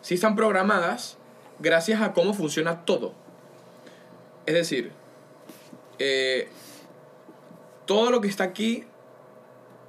[0.00, 1.18] Sí están programadas
[1.58, 3.14] gracias a cómo funciona todo.
[4.46, 4.92] Es decir,
[5.98, 6.48] eh,
[7.86, 8.84] todo lo que está aquí,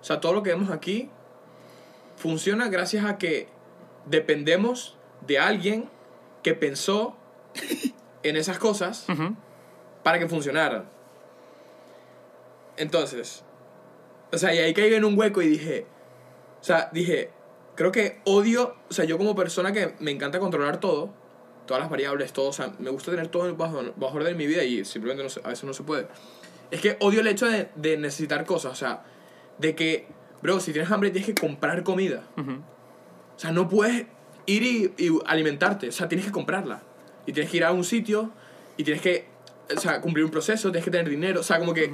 [0.01, 1.09] o sea, todo lo que vemos aquí,
[2.15, 3.47] funciona gracias a que
[4.05, 5.89] dependemos de alguien
[6.43, 7.15] que pensó
[8.23, 9.05] en esas cosas
[10.03, 10.89] para que funcionaran.
[12.77, 13.43] Entonces,
[14.31, 15.85] o sea, y ahí caí en un hueco y dije,
[16.61, 17.31] o sea, dije,
[17.75, 21.13] creo que odio, o sea, yo como persona que me encanta controlar todo,
[21.67, 24.47] todas las variables, todo, o sea, me gusta tener todo bajo, bajo orden en mi
[24.47, 26.07] vida y simplemente no se- a veces no se puede.
[26.71, 29.03] Es que odio el hecho de, de necesitar cosas, o sea,
[29.59, 30.07] de que,
[30.41, 32.23] bro, si tienes hambre tienes que comprar comida.
[32.37, 32.51] Ujú.
[32.53, 34.07] O sea, no puedes
[34.47, 35.89] ir y, y alimentarte.
[35.89, 36.81] O sea, tienes que comprarla.
[37.27, 38.31] Y tienes que ir a un sitio
[38.77, 39.27] y tienes que,
[39.75, 41.41] o sea, cumplir un proceso, tienes que tener dinero.
[41.41, 41.91] O sea, como que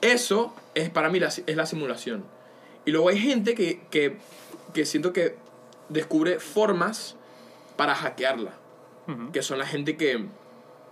[0.00, 2.24] eso es para mí la, es la simulación.
[2.84, 4.16] Y luego hay gente que, que,
[4.74, 5.36] que siento que
[5.88, 7.16] descubre formas
[7.82, 8.52] para hackearla.
[9.08, 9.32] Ujú.
[9.32, 10.24] Que son la gente que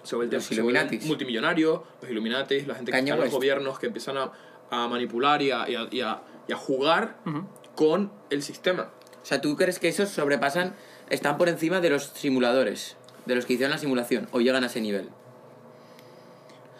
[0.03, 1.07] se vuelve Los Illuminatis.
[1.07, 4.33] multimillonarios, los Illuminatis, la gente que Kanye está en los gobiernos que empiezan a,
[4.71, 7.45] a manipular y a, y a- y a- y a jugar Ujú.
[7.77, 8.91] con el sistema.
[9.23, 10.75] O sea, ¿tú crees que esos sobrepasan,
[11.11, 12.97] están por encima de los simuladores?
[13.27, 15.11] De los que hicieron la simulación, o llegan a ese nivel.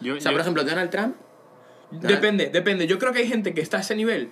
[0.01, 1.15] Yo, O sea, yo- por ejemplo, Donald Trump,
[1.91, 2.87] Depende, depende.
[2.87, 4.29] Yo creo que hay gente que está a ese nivel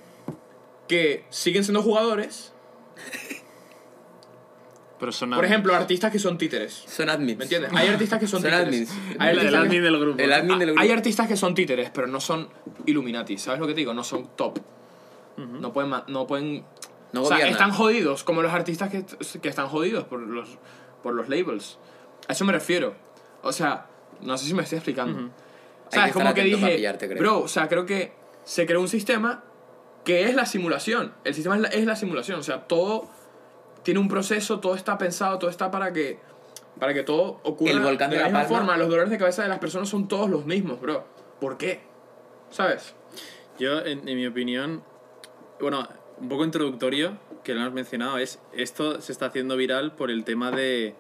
[0.88, 2.52] que siguen siendo jugadores.
[5.00, 6.84] pero son Por ejemplo, artistas que son títeres.
[6.88, 7.38] son admins.
[7.38, 7.72] ¿Me entiendes?
[7.74, 8.92] Hay artistas que son, Son títeres.
[8.92, 9.18] admins.
[9.20, 10.20] Hay el, el admin que, del grupo.
[10.22, 10.82] El admin del grupo.
[10.82, 12.50] hay artistas que son títeres, pero no son
[12.86, 13.38] Illuminati.
[13.38, 13.94] ¿Sabes lo que te digo?
[13.94, 14.60] No son top.
[15.38, 15.92] No pueden.
[16.08, 16.66] No pueden
[17.14, 19.06] No o sea, están jodidos, como los artistas que,
[19.42, 20.58] que están jodidos por los,
[21.02, 21.78] por los labels.
[22.28, 22.94] A eso me refiero.
[23.42, 23.86] O sea,
[24.22, 25.18] no sé si me estoy explicando.
[25.18, 25.28] Ujú.
[25.88, 28.12] O sea, Hay es que como que dije, pillarte, bro, o sea, creo que
[28.44, 29.44] se creó un sistema
[30.04, 31.14] que es la simulación.
[31.24, 32.40] El sistema es la, es la simulación.
[32.40, 33.10] O sea, todo
[33.84, 36.20] tiene un proceso, todo está pensado, todo está para que,
[36.80, 38.58] para que todo ocurra El volcán de de la La misma Palma.
[38.60, 38.78] forma.
[38.78, 41.06] Los dolores de cabeza de las personas son todos los mismos, bro.
[41.40, 41.82] ¿Por qué?
[42.50, 42.96] ¿Sabes?
[43.60, 44.84] Yo, en, en mi opinión,
[45.60, 45.88] bueno,
[46.20, 50.24] un poco introductorio, que lo hemos mencionado, es esto se está haciendo viral por el
[50.24, 50.96] tema de,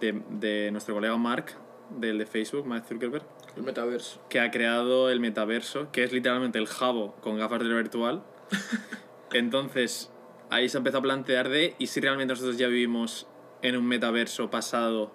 [0.00, 1.52] de, de nuestro colega Mark,
[1.90, 3.24] del de Facebook, Mark Zuckerberg,
[3.56, 4.20] El metaverso.
[4.28, 8.22] que ha creado el metaverso, que es literalmente el jabo con gafas de realidad virtual.
[9.32, 10.10] Entonces,
[10.52, 13.26] ahí se empezó a plantear de, ¿y si realmente nosotros ya vivimos
[13.62, 15.12] en un metaverso pasado,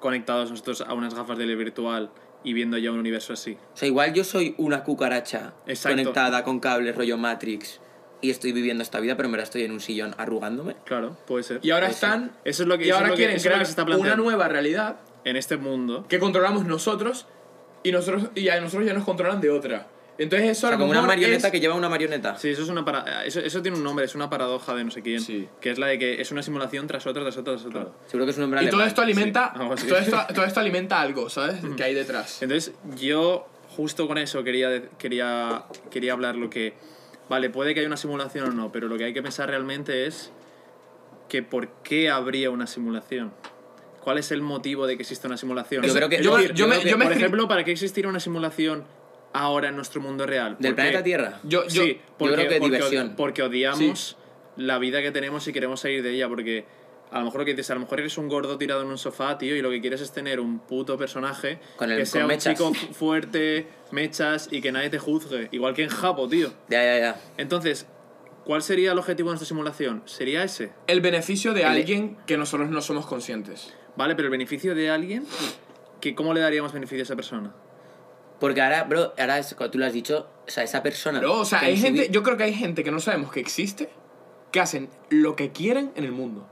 [0.00, 2.10] conectados nosotros a unas gafas de realidad virtual
[2.44, 3.56] y viendo ya un universo así?
[3.74, 5.96] O sea, igual yo soy una cucaracha Exacto.
[5.98, 7.80] conectada con cables rollo Matrix
[8.20, 10.76] y estoy viviendo esta vida, pero en verdad estoy en un sillón arrugándome.
[10.84, 11.58] Claro, puede ser.
[11.62, 12.08] Y ahora Puede ser.
[12.08, 12.32] están.
[12.44, 13.66] Eso es lo que, y es ahora quieren crear
[13.98, 16.06] una nueva realidad en este mundo.
[16.08, 17.26] que controlamos nosotros
[17.82, 19.88] y nosotros y a nosotros ya nos controlan de otra.
[20.18, 22.36] Entonces eso O sea, como una marioneta es- que lleva una marioneta.
[22.36, 23.24] Sí, eso es una para...
[23.24, 25.20] eso, eso tiene un nombre, es una paradoja de no sé quién.
[25.20, 25.48] Sí.
[25.60, 27.80] Que es la de que es una simulación tras otra, tras otra, tras otra.
[27.82, 27.94] Claro.
[28.06, 31.00] Seguro que es un hombre Y todo esto alimenta, sí, todo, esto, todo esto alimenta
[31.00, 31.56] algo, ¿sabes?
[31.76, 32.42] Que hay detrás.
[32.42, 36.74] Entonces, yo justo con eso quería, quería, quería hablar lo que...
[37.30, 40.06] Vale, puede que haya una simulación o no, pero lo que hay que pensar realmente
[40.06, 40.30] es
[41.30, 43.32] que por qué habría una simulación.
[44.00, 45.82] ¿Cuál es el motivo de que exista una simulación?
[45.84, 48.20] Yo creo que- yo, yo me, que, yo me por ejemplo, ¿para qué existiría una
[48.20, 48.84] simulación
[49.32, 50.56] ahora en nuestro mundo real?
[50.58, 51.02] ¿Del ¿Por planeta?
[51.02, 51.40] Tierra?
[51.44, 53.14] yo, yo- sí, porque, creo que porque, diversión.
[53.16, 54.16] porque odiamos
[54.56, 56.66] la vida que tenemos y queremos salir de ella, porque
[57.10, 58.96] a lo mejor lo que dices, a lo mejor eres un gordo tirado en un
[58.98, 62.06] sofá, tío, y lo que quieres es tener un puto personaje Con el- que con
[62.10, 62.54] sea un mechas.
[62.54, 66.50] chico fu- fuerte, mechas y que nadie te juzgue, igual que en Japo, tío.
[66.68, 67.20] Ya, ya, ya.
[67.38, 67.86] Entonces,
[68.44, 70.02] ¿cuál sería el objetivo de nuestra simulación?
[70.06, 70.72] ¿Sería ese?
[70.86, 73.74] el beneficio de El- alguien que nosotros no somos conscientes.
[73.96, 75.24] Vale, pero el beneficio de alguien,
[76.00, 77.54] que ¿cómo le daríamos beneficio a esa persona?
[78.42, 81.20] Porque ahora, bro, ahora es, como tú lo has dicho, o sea, esa persona.
[81.20, 83.38] Pero, o sea, que hay gente, yo creo que hay gente que no sabemos que
[83.38, 83.88] existe,
[84.50, 86.48] que hacen lo que quieren en el mundo.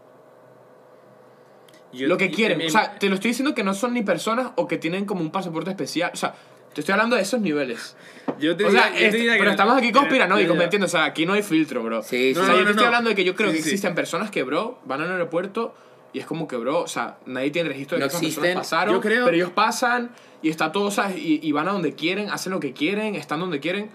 [1.92, 2.62] Yo- lo que quieren.
[2.64, 5.20] O sea, te lo estoy diciendo que no son ni personas o que tienen como
[5.22, 6.12] un pasaporte especial.
[6.14, 6.32] O sea,
[6.72, 7.96] te estoy hablando de esos niveles.
[8.38, 10.62] yo te O sea, diría- yo te es- diría que- pero estamos aquí conspiranoicos, ¿me
[10.64, 10.94] entiendes?
[10.94, 12.04] O sea, aquí no hay filtro, bro.
[12.04, 12.34] Sí, O sí.
[12.34, 13.68] sea, No, yo no, te estoy hablando de que yo creo Sí, que sí.
[13.70, 15.74] existen personas que, bro, van al aeropuerto
[16.12, 18.42] y es como que, bro, o sea, nadie tiene registro de No que esas existen.
[18.42, 20.10] personas pasaron, Yo creo- pero ellos pasan
[20.42, 21.16] y está todo, ¿sabes?
[21.18, 23.90] Y, y van a donde quieren, hacen lo que quieren, están donde quieren.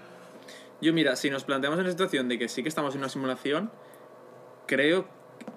[0.80, 3.08] Yo mira, si nos planteamos en la situación de que sí que estamos en una
[3.08, 3.70] simulación,
[4.66, 5.06] creo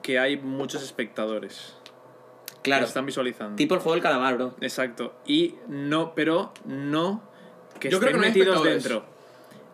[0.01, 1.75] que hay muchos espectadores
[2.55, 2.81] que Claro.
[2.81, 3.55] lo están visualizando.
[3.55, 4.55] Tipo el juego del calamar, bro.
[4.61, 5.13] Exacto.
[5.25, 7.23] Y no, pero no
[7.79, 9.05] que Yo creo estén que no hay metidos dentro.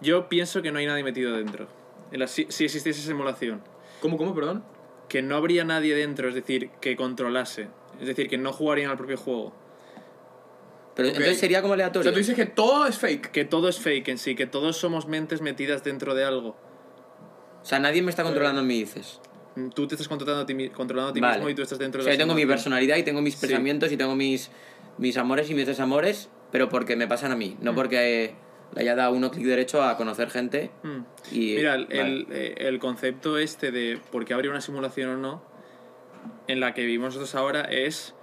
[0.01, 1.67] Yo pienso que no hay nadie metido dentro.
[2.11, 3.61] En la- si, si existiese simulación.
[4.01, 4.63] ¿Cómo, cómo, perdón?
[5.09, 7.67] Que no habría nadie dentro, es decir, que controlase.
[7.99, 9.53] Es decir, que no jugarían al propio juego.
[10.95, 11.15] Pero Ok.
[11.15, 12.03] entonces sería como O aleatorio.
[12.03, 13.31] sea, tú dices que todo es fake.
[13.31, 16.55] Que todo es fake en sí, que todos somos mentes metidas dentro de algo.
[17.61, 19.19] O sea, nadie me está controlando mí, dices.
[19.73, 21.35] Tú te estás controlando a ti, controlando a ti Vale.
[21.37, 23.21] mismo y tú estás dentro O de sea, la yo tengo mi personalidad y tengo
[23.21, 23.41] mis Sí.
[23.47, 24.51] pensamientos y tengo mis,
[24.97, 28.35] mis amores y mis desamores, pero porque me pasan a mí, no porque
[28.73, 30.99] le haya dado uno clic derecho a conocer gente Mm.
[31.31, 31.55] y...
[31.55, 32.01] Mira, el, vale.
[32.01, 35.43] el, eh, el concepto este de por qué habría una simulación o no,
[36.47, 38.15] en la que vivimos nosotros ahora, es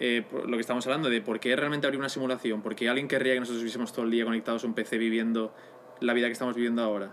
[0.00, 3.08] eh, lo que estamos hablando, de por qué realmente habría una simulación, por qué alguien
[3.08, 5.54] querría que nosotros estuviésemos todo el día conectados a un PC viviendo
[6.00, 7.12] la vida que estamos viviendo ahora.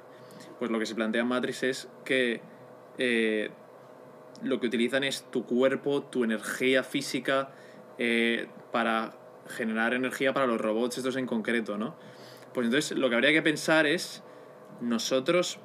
[0.60, 2.42] Pues lo que se plantea en Matrix es que
[2.98, 3.50] eh,
[4.44, 7.52] lo que utilizan es tu cuerpo, tu energía física,
[7.98, 9.14] eh, para
[9.48, 11.96] generar energía para los robots estos en concreto, ¿no?
[12.54, 14.24] Pues entonces lo que habría que pensar es
[14.82, 15.60] nosotros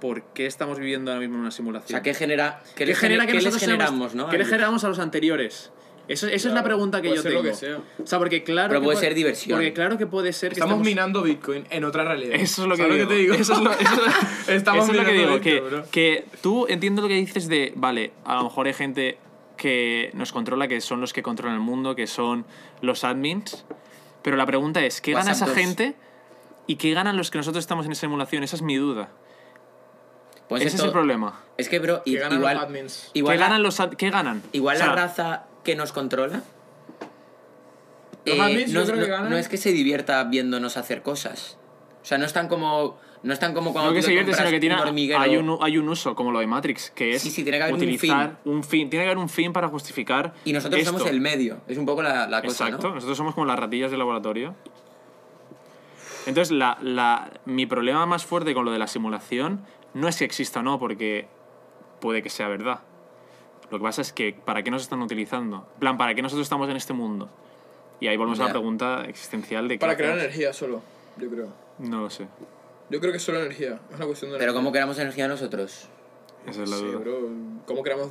[0.00, 1.88] por qué estamos viviendo ahora mismo en una O simulación.
[1.88, 4.28] sea, ¿qué genera, qué ¿Qué les, genera gener- que qué les nosotros generamos, seamos- no?
[4.30, 5.70] ¿Qué le generamos a los anteriores?
[6.08, 7.44] Eso, esa es la pregunta que puede yo ser tengo.
[7.44, 7.78] lo que sea.
[8.02, 8.68] O sea, porque claro.
[8.70, 9.56] Pero que puede ser diversión.
[9.56, 12.34] Porque claro que puede ser que Estamos estemos- minando Bitcoin en otra realidad.
[12.34, 13.08] Eso es lo que ¿Sabes digo.
[13.08, 13.34] te digo?
[13.34, 15.40] Eso es lo, eso es- Estamos eso es lo que digo.
[15.40, 19.18] Que, Bitcoin, que tú entiendo lo que dices de, vale, a lo mejor hay gente
[19.56, 22.44] que nos controla, que son los que controlan el mundo, que son
[22.80, 23.64] los admins.
[24.22, 25.54] Pero la pregunta es, ¿qué gana esa 2.
[25.54, 25.94] gente
[26.66, 28.42] y qué ganan los que nosotros estamos en esa simulación?
[28.44, 29.08] Esa es mi duda.
[30.48, 31.40] Pues Ese es el problema.
[31.56, 33.10] Es que, bro, Que i- ganan igual, los admins.
[33.14, 34.42] igual, ¿Qué la, ganan los ad- ¿Qué ganan?
[34.52, 36.42] igual O sea, la raza que nos controla
[38.24, 41.56] Los eh, admins yo no, no es que se divierta viéndonos hacer cosas.
[42.02, 44.32] O sea, no están como, no están como cuando No que tú se te divierte,
[44.32, 45.20] sino compras que tiene, un hormiguero.
[45.20, 47.62] hay, un, hay un uso, como lo de Matrix, que es Sí, sí, tiene que
[47.64, 48.90] haber un utilizar un fin.
[48.90, 50.92] Tiene que haber un fin para justificar Y nosotros esto.
[50.92, 51.60] somos el medio.
[51.68, 52.94] Es un poco la, la cosa, Exacto, ¿no?
[52.96, 54.54] nosotros somos como las ratillas del laboratorio.
[56.26, 59.64] Entonces, la, la, mi problema más fuerte con lo de la simulación
[59.94, 61.26] no es que exista o no, porque
[62.00, 62.80] puede que sea verdad.
[63.70, 65.66] Lo que pasa es que, ¿para qué nos están utilizando?
[65.74, 67.28] En plan, ¿para qué nosotros estamos en este mundo?
[68.00, 70.24] Y ahí volvemos a la pregunta existencial de qué Para crear hacemos.
[70.26, 70.82] energía solo,
[71.18, 71.48] yo creo.
[71.78, 72.26] No lo sé.
[72.92, 73.80] Yo creo que es solo energía.
[73.90, 74.52] Es una cuestión de Pero energía.
[74.54, 75.88] ¿cómo creamos energía nosotros?
[76.46, 76.98] Esa es la Sí, duda.
[76.98, 77.28] bro.
[77.66, 78.10] ¿Cómo creamos...?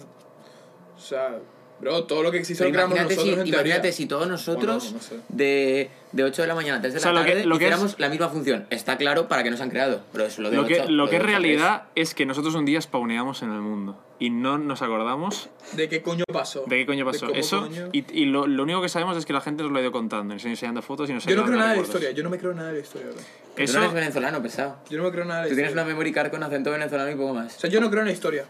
[0.96, 1.40] O sea...
[1.80, 3.76] Bro, todo lo que existe Pero lo creamos imagínate, nosotros si, en teoría.
[3.76, 5.16] imagínate si todos nosotros O no, no sé.
[5.30, 7.46] de, de 8 de la mañana a 3 de O sea, la lo que- tarde
[7.46, 8.68] lo que es- hiciéramos la misma función.
[8.70, 10.02] Está claro para qué nos han creado.
[10.12, 11.42] Pero eso lo de Lo que, 8, lo que es de 8 a 3.
[11.42, 15.90] realidad es que nosotros un día spawneamos en el mundo y no nos acordamos ¿De
[15.90, 16.64] qué coño pasó?
[16.68, 17.30] de qué coño pasó.
[17.34, 19.80] Eso, coño- y, y lo, lo único que sabemos es que la gente nos lo
[19.80, 22.12] ha ido contando, nos enseñando fotos y nos Yo no creo nada de la historia.
[22.12, 23.18] Yo no me creo nada de la historia, bro.
[23.66, 24.78] Tú no eres venezolano, pesado.
[24.90, 27.10] Yo no me creo nada de la Tú tienes una memory card con acento venezolano
[27.12, 27.54] y poco O más.
[27.54, 28.46] sea, yo no creo en la historia.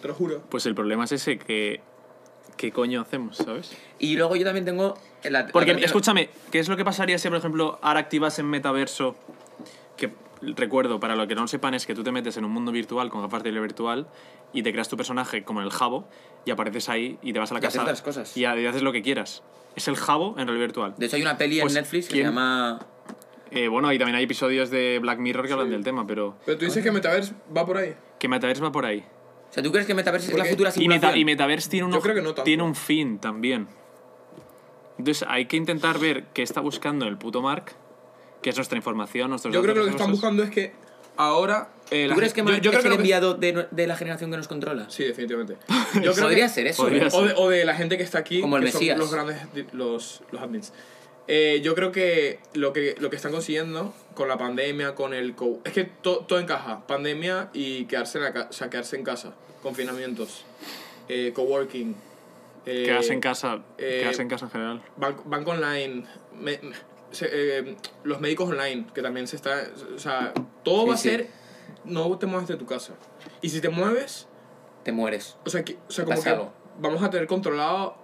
[0.00, 0.40] Te lo juro.
[0.48, 1.82] pues el problema es ese, que
[2.56, 3.72] ¿qué coño hacemos, sabes?
[3.98, 4.98] Y luego yo también tengo...
[5.24, 8.46] La, Porque, la- escúchame, ¿qué es lo que pasaría si, por ejemplo, ahora activas en
[8.48, 9.14] metaverso?
[10.00, 10.10] Que
[10.56, 12.72] recuerdo, para lo que no lo sepan, es que tú te metes en un mundo
[12.72, 14.06] virtual con gafas de realidad virtual
[14.54, 16.08] y te creas tu personaje como en el Jabo
[16.46, 18.36] y apareces ahí y te vas a la Y haces casa otras cosas.
[18.36, 19.42] y y haces lo que quieras.
[19.76, 20.94] Es el Jabo en realidad virtual.
[20.96, 22.24] De hecho hay una peli Pues, en Netflix que ¿quién?
[22.26, 22.80] se llama...
[23.52, 26.56] Eh, bueno, y también hay episodios de Black Mirror que hablan del tema, pero Pero
[26.56, 27.94] tú dices que Metaverse va por ahí.
[28.18, 29.04] que Metaverse va por ahí.
[29.50, 31.08] O sea, ¿tú crees que Metaverse es la Porque- futura Y, simulación?
[31.10, 33.66] Meta- y Metaverse tiene un, Yo creo que no tiene un fin también.
[34.98, 37.72] Entonces hay que intentar ver qué está buscando el puto Mark,
[38.42, 40.72] que es nuestra información, nuestros Yo creo que lo que están buscando es que
[41.16, 41.70] ahora...
[41.90, 43.02] eh, ¿Tú la crees que gen- Mark yo, yo creo es que el lo que-
[43.02, 44.88] enviado de, de la generación que nos controla?
[44.90, 45.56] Sí, definitivamente.
[46.02, 46.82] Yo creo Podría que- ser eso.
[46.84, 47.10] podría ¿eh?
[47.12, 48.98] O de, o de la gente que está aquí, Como el que son Mesías.
[48.98, 50.72] los grandes, di- los, los admins.
[51.28, 55.34] Eh, yo creo que lo, que lo que están consiguiendo con la pandemia, con el...
[55.34, 56.86] co- es que to- todo encaja.
[56.86, 59.34] Pandemia y quedarse en, la ca- o sea, quedarse en casa.
[59.62, 60.44] Confinamientos.
[61.08, 61.94] Eh, coworking.
[62.66, 64.82] Eh, Quedarse en casa, eh, quedarse en casa en general.
[64.96, 66.04] Banco, banco online.
[66.38, 66.60] me-
[67.10, 69.64] se- eh, los médicos online, que también se está...
[69.94, 70.32] O sea,
[70.62, 71.08] todo Sí, va a sí.
[71.10, 71.28] ser...
[71.84, 72.94] No te muevas de tu casa.
[73.40, 74.26] Y si te mueves,
[74.84, 75.36] Te mueres.
[75.46, 76.42] o sea, que, o sea como Pasa que
[76.80, 77.96] vamos a tener controlado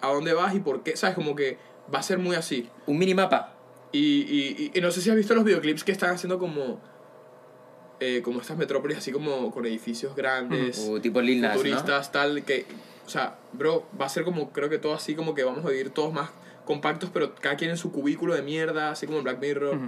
[0.00, 1.14] a dónde vas y por qué, ¿sabes?
[1.14, 1.56] Como que
[1.94, 2.68] va a ser muy así.
[2.86, 3.54] Un minimapa.
[3.92, 6.80] Y, y, y, y no sé si has visto los videoclips que están haciendo como...
[8.00, 11.58] eh, como estas metrópolis así como con edificios grandes, O tipo Lil Nas, ¿no?
[11.62, 12.66] futuristas, tal, que...
[13.06, 15.68] O sea, bro, va a ser como, creo que todo así como que vamos a
[15.68, 16.30] vivir todos más
[16.64, 19.78] compactos, pero cada quien en su cubículo de mierda, así como en Black Mirror.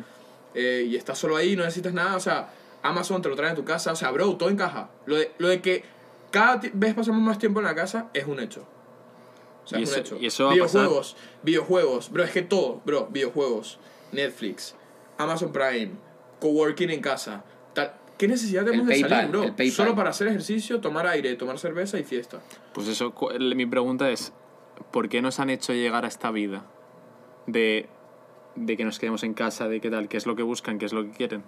[0.55, 2.53] eh, y estás solo ahí, no necesitas nada, o sea,
[2.83, 4.91] Amazon te lo trae a tu casa, o sea, bro, todo encaja.
[5.07, 5.85] Lo de, lo de que
[6.31, 8.66] cada vez pasamos más tiempo en la casa es un hecho.
[9.64, 10.18] O sea, Y es un hecho.
[10.20, 13.79] y eso videojuegos, videojuegos, bro, es que todo, bro, videojuegos,
[14.12, 14.75] Netflix,
[15.16, 15.93] Amazon Prime,
[16.41, 17.95] coworking en casa, tal.
[18.18, 19.55] ¿Qué necesidad tenemos de salir, bro?
[19.72, 22.41] Solo para hacer ejercicio, tomar aire, tomar cerveza y fiesta.
[22.72, 23.12] Pues eso,
[23.57, 24.33] mi pregunta es,
[24.91, 26.64] ¿por qué nos han hecho llegar a esta vida?
[27.47, 27.89] De,
[28.57, 30.87] de que nos quedemos en casa, de qué tal, qué es lo que buscan, qué
[30.87, 31.43] es lo que quieren.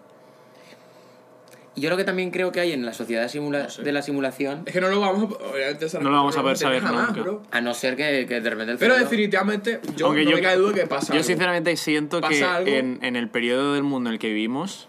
[1.78, 3.82] Yo lo que también creo que hay en la sociedad simula- sé.
[3.82, 6.56] de la simulación, Es que no lo vamos a, obviamente, No lo vamos a poder
[6.56, 7.40] no saber nunca.
[7.50, 10.36] a no ser que, que de repente el Pero cerebro- definitivamente, yo Aunque no yo-
[10.36, 11.24] me cae duda que pasa Yo algo.
[11.24, 14.88] sinceramente siento ¿Pasa que en, en el periodo del mundo en el que vivimos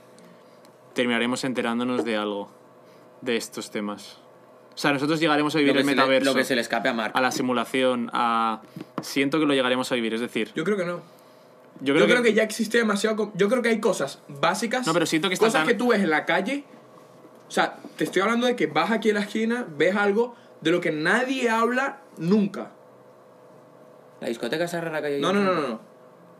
[0.93, 2.49] terminaremos enterándonos de algo
[3.21, 4.21] de estos temas.
[4.77, 6.87] O sea, nosotros llegaremos a vivir el se le, metaverso, lo que se le escape
[6.89, 7.11] a Mark.
[7.15, 8.61] a la simulación, a...
[9.01, 10.97] Siento que lo llegaremos a vivir, es decir, Yo creo que no.
[10.97, 11.01] yo
[11.81, 12.35] Yo creo, creo, que...
[12.35, 13.31] ya existe demasiado.
[13.33, 14.85] Yo creo que hay cosas básicas.
[14.85, 16.63] No, pero siento que está Cosas tan- que tú ves en la calle.
[17.47, 20.69] O sea, te estoy hablando de que vas aquí a la esquina, ves algo de
[20.69, 22.69] lo que nadie habla nunca.
[24.21, 25.67] La discoteca rara que hay ahí No, no, no, no.
[25.69, 25.81] no.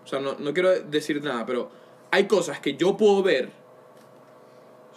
[0.04, 1.72] O sea, no, no quiero decir nada, pero
[2.12, 3.50] hay cosas que yo puedo ver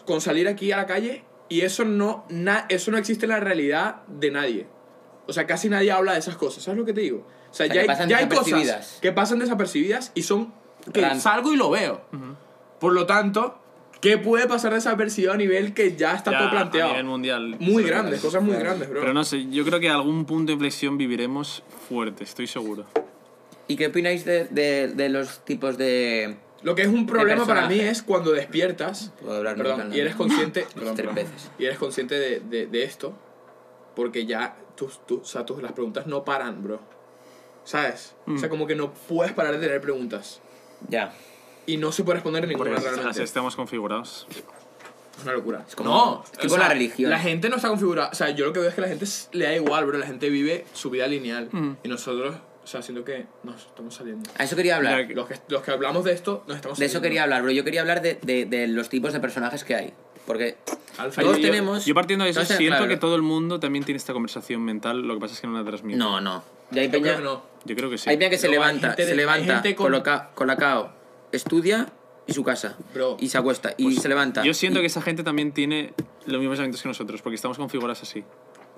[0.04, 3.40] con salir aquí a la calle y eso no, na- eso no existe en la
[3.40, 4.66] realidad de nadie.
[5.26, 6.62] O sea, casi nadie habla de esas cosas.
[6.64, 7.26] ¿Sabes lo que te digo?
[7.50, 8.98] O sea, sea, ya, hay, ya hay cosas desapercibidas.
[9.02, 10.54] que pasan desapercibidas y son
[10.92, 12.00] que salgo y lo veo.
[12.78, 13.58] Por lo tanto,
[14.00, 16.90] ¿qué puede pasar desapercibido a nivel que ya está ya todo a planteado?
[16.90, 17.56] nivel mundial.
[17.60, 19.00] Muy grandes, cosas muy grandes, bro.
[19.00, 22.86] Pero no sé, yo creo que a algún punto de inflexión viviremos fuerte, estoy seguro.
[23.68, 26.36] ¿Y qué opináis de, de, de los tipos de...
[26.62, 29.94] Lo que es un problema para mí es cuando despiertas Puedo hablar perdón, nunca, ¿no?
[29.96, 31.14] y eres consciente perdón, Tres perdón.
[31.32, 31.50] veces.
[31.58, 33.14] y eres consciente de, de, de esto
[33.96, 36.80] porque ya tus, tus, o sea, tus- las preguntas no paran, bro.
[37.64, 38.14] ¿Sabes?
[38.26, 40.40] O sea, como que no puedes parar de tener preguntas
[40.88, 41.12] Ya.
[41.66, 43.10] y no se puede responder Porque ninguna así, realmente.
[43.10, 44.26] así estamos configurados.
[44.30, 45.64] Es una locura.
[45.68, 47.10] Es como- no, es tipo la religión.
[47.10, 48.08] La gente no está configurada.
[48.10, 49.98] O sea, yo lo que veo es que la gente le da igual, bro.
[49.98, 51.48] La gente vive su vida lineal.
[51.52, 51.72] Mm.
[51.82, 54.30] Y nosotros, o sea, siento que nos estamos saliendo.
[54.38, 55.08] A eso quería hablar.
[55.08, 57.02] Ya, Los que, los que hablamos de esto, nos estamos De eso saliendo.
[57.08, 57.50] quería hablar, bro.
[57.52, 59.92] Yo quería hablar de, de, de los tipos de personajes que hay.
[60.26, 60.56] Porque
[60.98, 61.84] Alfa, todos yo- tenemos...
[61.86, 65.00] Yo partiendo de eso siento claro, que todo el mundo también tiene esta conversación mental,
[65.02, 65.98] lo que pasa es que no la transmite.
[65.98, 66.44] No, no.
[66.70, 67.42] Y hay Yo peña, creo que no.
[67.64, 68.08] Yo creo que sí.
[68.10, 70.92] hay peña que se hay levanta, de- se levanta, gente con- coloca, colacao,
[71.32, 71.88] estudia
[72.26, 72.76] y su casa.
[72.94, 73.16] Bro.
[73.18, 73.74] Y se acuesta.
[73.76, 74.42] Y se levanta.
[74.44, 75.94] Yo siento y- que esa gente también tiene
[76.26, 78.22] los mismos pensamientos que nosotros, porque estamos configurados así.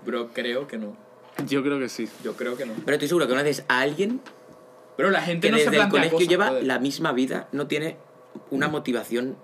[0.06, 0.96] Bro, creo que no.
[1.46, 2.08] Yo creo que sí.
[2.22, 2.74] Yo creo que no.
[2.84, 4.20] Pero estoy seguro que conoces a alguien
[4.96, 6.64] Pero la gente que no se desde el plantea colegio cosas, lleva joder.
[6.64, 7.96] la misma vida, no tiene
[8.50, 9.36] una motivación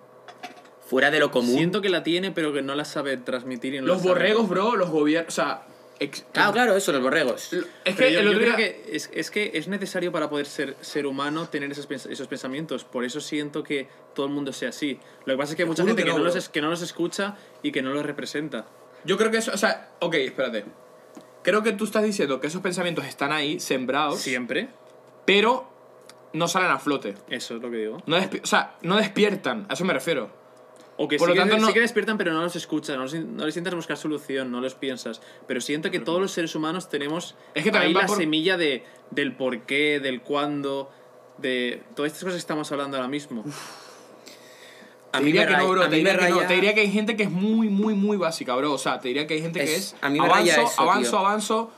[0.86, 1.54] fuera de lo común.
[1.56, 3.74] Siento que la tiene, pero que no la sabe transmitir.
[3.74, 5.62] Y no Los la sabe- borregos, bro, los gobiernos, o sea...
[6.00, 7.52] ex- Claro, claro, eso, los borregos.
[7.52, 10.12] Es Pero que yo, el yo otro creo día- que es, es que es necesario
[10.12, 12.84] para poder ser ser humano tener esos, pens- esos pensamientos.
[12.84, 14.98] Por eso siento que todo el mundo sea así.
[15.26, 16.38] Lo que pasa es que hay mucha juro gente que que, no, no los, bro.
[16.38, 18.64] es- que no los escucha y que no los representa.
[19.04, 20.64] Yo creo que eso, o sea, ok, espérate.
[21.42, 24.68] Creo que tú estás diciendo que esos pensamientos están ahí, sembrados, Siempre.
[25.24, 25.68] pero
[26.32, 27.14] no salen a flote.
[27.28, 28.02] Eso es lo que digo.
[28.06, 30.30] No o sea, no despiertan, a eso me refiero.
[31.00, 32.96] O que, Por sí, lo que tanto, no- sí que despiertan, pero no los escuchas,
[32.96, 35.22] no, los no les intentas buscar solución, no los piensas.
[35.46, 38.84] Pero siento que todos los seres humanos tenemos Es que ahí la por- semilla de,
[39.12, 40.90] del por qué, del cuándo,
[41.38, 43.44] de todas estas cosas que estamos hablando ahora mismo.
[45.18, 46.30] A Te mí diría me que no, raya- bro, a te mí me diría que
[46.32, 46.36] no.
[46.38, 48.72] raya- Te diría que hay gente que es muy, muy, muy básica, bro.
[48.72, 50.80] O sea, te diría que hay gente que Es- a mí me avanzo, raya eso,
[50.82, 51.18] avanzo, tío.
[51.18, 51.70] avanzo.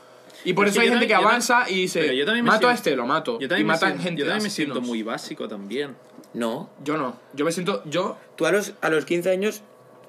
[0.43, 2.67] Y por es eso hay gente que también- avanza y dice: yo también me Mato
[2.67, 3.33] a siento- este, lo mato.
[3.39, 4.19] Yo también, y me, matan siento, gente.
[4.21, 5.95] yo también me siento muy básico también.
[6.33, 6.69] No.
[6.83, 7.17] Yo no.
[7.33, 7.83] Yo me siento.
[7.85, 8.17] Yo.
[8.35, 9.61] Tú a los, a los 15 años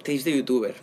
[0.03, 0.75] te hiciste youtuber.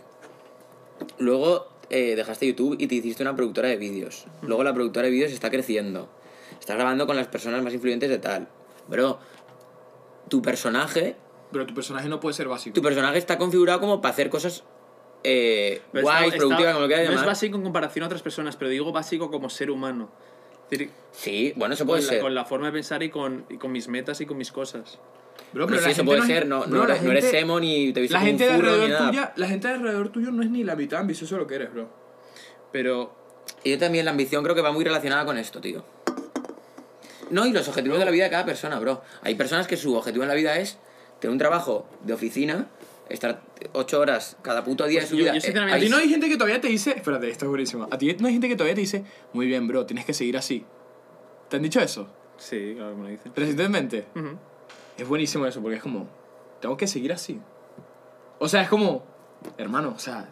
[1.18, 4.26] Luego eh, dejaste YouTube y te hiciste una productora de vídeos.
[4.42, 6.08] Luego la productora de vídeos está creciendo.
[6.60, 8.48] Estás grabando con las personas más influyentes de tal.
[8.86, 9.18] Bro,
[10.28, 11.16] tu personaje
[11.52, 12.74] Pero tu personaje no puede ser básico.
[12.74, 14.62] Tu personaje está configurado como para hacer cosas
[15.24, 17.26] eh, Pero guays, productivas, como lo quieras No es llamar.
[17.26, 20.10] básico en comparación a otras personas, pero digo básico como ser humano.
[20.64, 22.20] Es decir, Sí, bueno, eso con puede la, ser.
[22.20, 24.98] con la forma de pensar y con, y con mis metas y con mis cosas.
[25.52, 27.24] Bro, Pero la sí, eso puede es- ser, no, bro, no, la eres, no eres
[27.24, 29.08] gente- emo ni te La como un gente de alrededor nada.
[29.10, 31.56] tuya, la gente de alrededor tuyo no es ni la mitad ambicioso de lo que
[31.56, 31.88] eres, bro.
[32.72, 33.16] Pero
[33.64, 35.82] Y yo también la ambición creo que va muy relacionada con esto, tío.
[37.30, 39.02] No, y los objetivos de la vida de cada persona, bro.
[39.22, 40.78] Hay personas que su objetivo en la vida es
[41.20, 42.66] tener un trabajo de oficina,
[43.08, 43.42] estar
[43.72, 45.38] ocho horas cada puto día de su Pues yo- vida.
[45.42, 47.88] yo Eh, A ti no hay gente que todavía te dice, espérate, esto es buenísimo.
[47.90, 50.36] A ti no hay gente que todavía te dice, muy bien, bro, tienes que seguir
[50.36, 50.64] así.
[51.48, 52.08] ¿Te han dicho eso?
[52.38, 53.32] sí, claro, me lo dicen.
[53.36, 54.06] Recientemente.
[54.14, 54.38] Ujú.
[54.96, 56.08] Es buenísimo eso, porque es como,
[56.60, 57.38] tengo que seguir así.
[58.38, 59.04] O sea, es como,
[59.58, 60.26] hermano, o sea,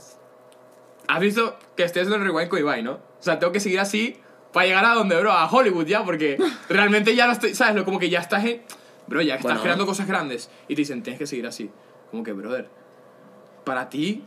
[1.07, 2.93] has visto que estoy haciendo el rewind con Ibai, ¿no?
[2.93, 4.17] O sea, tengo que seguir así
[4.53, 6.39] para llegar a donde, bro, a Hollywood ya, porque
[6.71, 7.75] realmente ya no estoy, ¿sabes?
[7.75, 8.63] Lo como que ya estás en,
[9.09, 9.63] bro, ya estás Bueno.
[9.63, 11.71] creando cosas grandes y te dicen, tienes que seguir así.
[12.11, 12.69] Como que, brother,
[13.65, 14.25] para ti,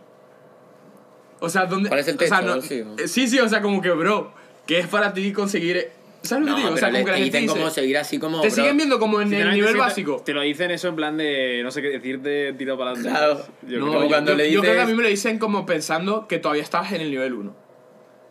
[1.39, 1.89] o sea, ¿dónde?
[1.89, 2.55] ¿Cuál es el o sea, techo?
[2.55, 2.95] no- Sí, ¿no?
[3.07, 4.34] sí, sí, o sea, como que, bro,
[4.67, 5.89] ¿qué es para ti conseguir?
[6.23, 6.75] ¿Sabes lo No, que te digo?
[6.75, 8.41] O sea, como que la te gente dicen dice, cómo seguir así como.
[8.41, 8.55] te bro.
[8.55, 10.21] siguen viendo como en el nivel básico.
[10.23, 13.09] Te, lo dicen eso en plan de, no sé qué decirte, tiro para adelante.
[13.17, 13.38] Claro.
[13.63, 14.97] Yo No, creo como yo, que- cuando yo- le yo creo que a dices- mí
[14.97, 17.55] me lo dicen como pensando que todavía estás en el nivel 1.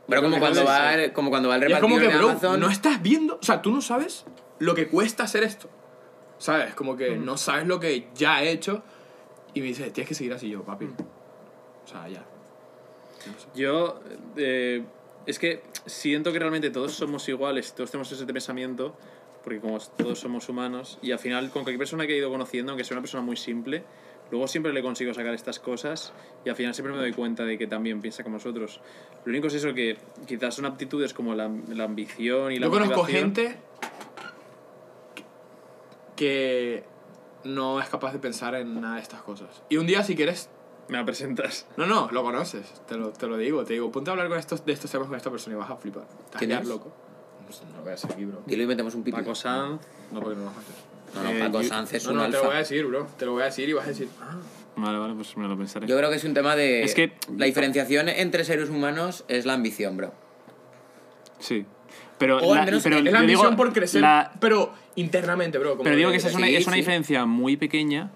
[0.08, 2.30] Pero como cuando, va, como cuando va el Y es como repartidor que, de bro,
[2.30, 2.60] Amazon.
[2.60, 4.24] no estás viendo, o sea, tú no sabes
[4.60, 5.68] lo que cuesta hacer esto.
[6.40, 6.74] ¿Sabes?
[6.74, 8.82] Como que no sabes lo que ya he hecho
[9.52, 10.86] y me dices, tienes que seguir así yo, papi.
[10.86, 12.24] O sea, ya.
[13.54, 14.00] Yo,
[14.36, 14.82] eh,
[15.26, 18.96] es que siento que realmente todos somos iguales, todos tenemos ese pensamiento,
[19.44, 22.72] porque como todos somos humanos, y al final con cualquier persona que he ido conociendo,
[22.72, 23.84] aunque sea una persona muy simple,
[24.30, 26.14] luego siempre le consigo sacar estas cosas
[26.46, 28.80] y al final siempre me doy cuenta de que también piensa como nosotros.
[29.26, 32.72] Lo único es eso, que quizás son aptitudes como la, la ambición y la Yo
[32.72, 33.58] conozco gente
[36.20, 36.84] que
[37.44, 39.62] no es capaz de pensar en nada de estas cosas.
[39.70, 40.50] Y un día, si quieres,
[40.88, 41.66] Me la presentas.
[41.78, 44.38] no, no, lo conoces, te lo, te lo digo, te digo, ponte a hablar con
[44.38, 46.04] estos, de estos temas con esta persona y vas a flipar.
[46.38, 46.92] Te vas a loco.
[47.46, 48.42] Pues no voy a aquí, bro.
[48.44, 49.16] Dilo y metemos un pipi.
[49.16, 49.80] Paco Sanz.
[50.12, 50.74] No, porque no lo haces.
[51.14, 52.86] No, no, Eh, Paco yo- Sanz es No, un no, te lo voy a decir,
[52.86, 53.06] bro.
[53.18, 54.36] Te lo voy a decir y vas a decir, ah.
[54.76, 55.86] Vale, vale, pues me lo pensaré.
[55.86, 56.82] Yo creo que es un tema de.
[56.82, 60.12] Es que- La diferenciación entre seres humanos es la ambición, bro.
[61.38, 61.64] Sí.
[62.20, 65.58] Pero, O al la, menos pero es la ambición digo, por crecer, la- pero internamente,
[65.58, 65.70] bro.
[65.72, 66.80] como Pero digo que esa es una, Sí, es una sí.
[66.82, 68.10] diferencia muy pequeña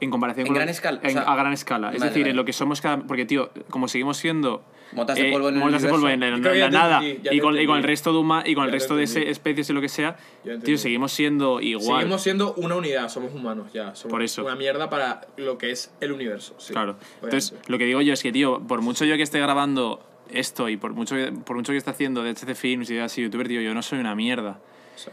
[0.00, 0.56] en comparación En con.
[0.56, 1.92] gran escala, o en- sea- a gran escala.
[1.92, 2.30] Es Vale, decir, vale.
[2.30, 2.98] en lo que somos cada.
[3.06, 4.64] Porque, tío, como seguimos siendo.
[4.92, 7.58] Motas de polvo en el motas de polvo en, la te nada y te con,
[7.58, 9.72] y con el resto de huma- y con el Ya te resto de especies y
[9.72, 10.16] lo que sea,
[10.64, 12.02] tío, seguimos siendo igual.
[12.02, 13.94] Seguimos siendo una unidad, somos humanos ya.
[13.96, 14.44] Somos Por eso.
[14.44, 16.54] Una mierda para lo que es el universo.
[16.58, 16.96] sí, Claro.
[17.16, 17.72] Entonces, obviamente.
[17.72, 20.76] lo que digo yo es que, tío, por mucho yo que esté grabando esto y
[20.76, 23.60] por mucho, que- por mucho que esté haciendo de HC Films y así youtuber, tío,
[23.60, 24.58] yo no soy una mierda.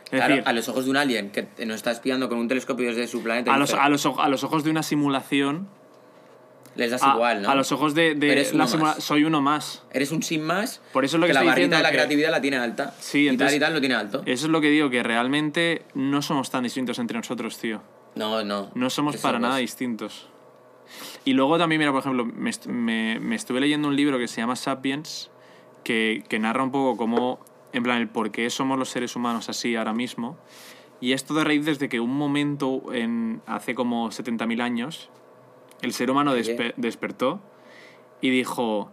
[0.09, 2.87] Claro, decir, a los ojos de un alien que nos está espiando con un telescopio
[2.87, 3.53] desde su planeta.
[3.53, 5.67] a los, a, los, a los ojos de una simulación,
[6.75, 7.49] les das a, igual, ¿no?
[7.49, 9.83] a los ojos de, de Eres la simula- soy uno más.
[9.91, 10.81] Eres un sin más.
[10.93, 12.57] Por eso es lo que la estoy barrita diciendo de la que- creatividad la tiene
[12.57, 12.95] alta.
[12.99, 14.23] Sí, y tal entonces- y tal lo tiene alto.
[14.25, 17.81] Eso es lo que digo, que realmente no somos tan distintos entre nosotros, tío.
[18.15, 18.71] No, no.
[18.73, 20.29] No somos para nada distintos.
[21.25, 24.41] Y luego también, mira, por ejemplo, me, me- me estuve leyendo un libro que se
[24.41, 25.31] llama Sapiens,
[25.83, 27.39] que, que narra un poco cómo,
[27.73, 30.37] en plan, el por qué somos los seres humanos así ahora mismo.
[31.01, 35.09] Y esto de raíz desde que un momento, en, hace como 70.000 años,
[35.81, 37.41] el ser humano despe- despertó
[38.21, 38.89] y dijo,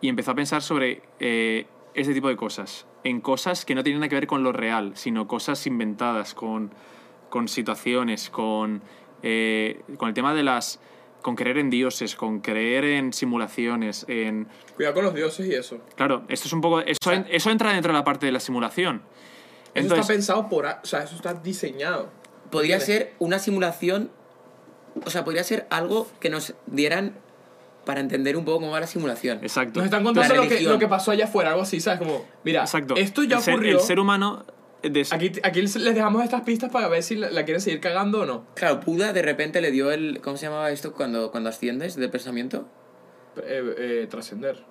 [0.00, 4.00] y empezó a pensar sobre eh, este tipo de cosas, en cosas que no tienen
[4.00, 6.70] nada que ver con lo real, sino cosas inventadas, con,
[7.28, 8.82] con situaciones, con,
[9.24, 10.80] eh, con el tema de las...
[11.22, 14.48] con creer en dioses, con creer en simulaciones, en...
[14.76, 15.78] Cuidado con los dioses y eso.
[15.96, 16.80] Claro, esto es un poco...
[16.80, 18.96] Eso, en- eso entra dentro de la parte de la simulación.
[19.66, 20.66] Eso Entonces, está pensado por...
[20.66, 22.10] a- O sea, eso está diseñado.
[22.50, 23.06] Podría ¿Entiendes?
[23.08, 24.10] ser una simulación.
[25.06, 27.14] O sea, podría ser algo que nos dieran
[27.86, 29.38] para entender un poco cómo va la simulación.
[29.42, 29.78] exacto.
[29.80, 31.98] Nos están contando lo que, lo que pasó allá afuera, algo así, ¿sabes?
[31.98, 32.94] Como, mira, Exacto.
[32.96, 33.78] esto ya el ser, ocurrió.
[33.78, 34.44] el ser humano...
[34.82, 38.22] de- Aquí, aquí les dejamos estas pistas para ver si la, la quieren seguir cagando
[38.22, 38.46] o no.
[38.54, 40.20] Claro, Puda de repente le dio el.
[40.20, 42.68] ¿Cómo se llamaba esto cuando, cuando asciendes de pensamiento?
[43.36, 44.64] Eh, eh, trascender.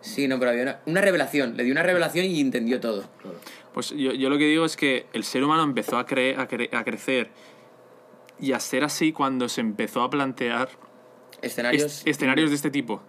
[0.00, 1.56] Sí, no, pero había una, una revelación.
[1.56, 3.04] Le dio una revelación y entendió todo.
[3.20, 3.36] Claro.
[3.72, 6.48] Pues yo, yo lo que digo es que el ser humano empezó a, cre- a,
[6.48, 7.30] cre- a crecer
[8.40, 10.68] y a ser así cuando se empezó a plantear
[11.40, 11.84] Escenarios.
[11.84, 13.00] est- escenarios de este tipo.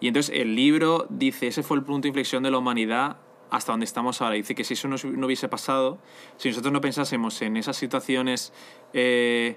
[0.00, 3.16] Y entonces el libro dice, ese fue el punto de inflexión de la humanidad
[3.54, 4.34] hasta donde estamos ahora.
[4.34, 5.98] Dice que si eso no, no hubiese pasado,
[6.36, 8.52] si nosotros no pensásemos en esas situaciones
[8.92, 9.56] eh,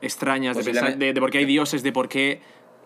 [0.00, 2.40] extrañas, de, pensar- de, de por qué hay dioses, de por qué,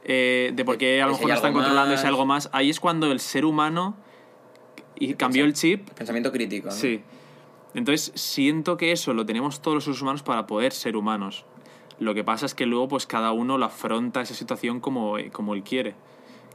[0.05, 2.81] eh, de por qué a lo mejor nos están controlando ese algo más, ahí es
[2.81, 3.97] cuando el ser humano
[4.95, 6.67] y cambió el chip Pensamiento crítico.
[6.69, 6.73] ¿no?
[6.73, 7.03] Sí.
[7.75, 11.45] Entonces siento que eso lo tenemos todos los seres humanos para poder ser humanos.
[11.99, 15.31] Lo que pasa es que luego pues cada uno lo afronta esa situación como, eh,
[15.31, 15.95] como él quiere.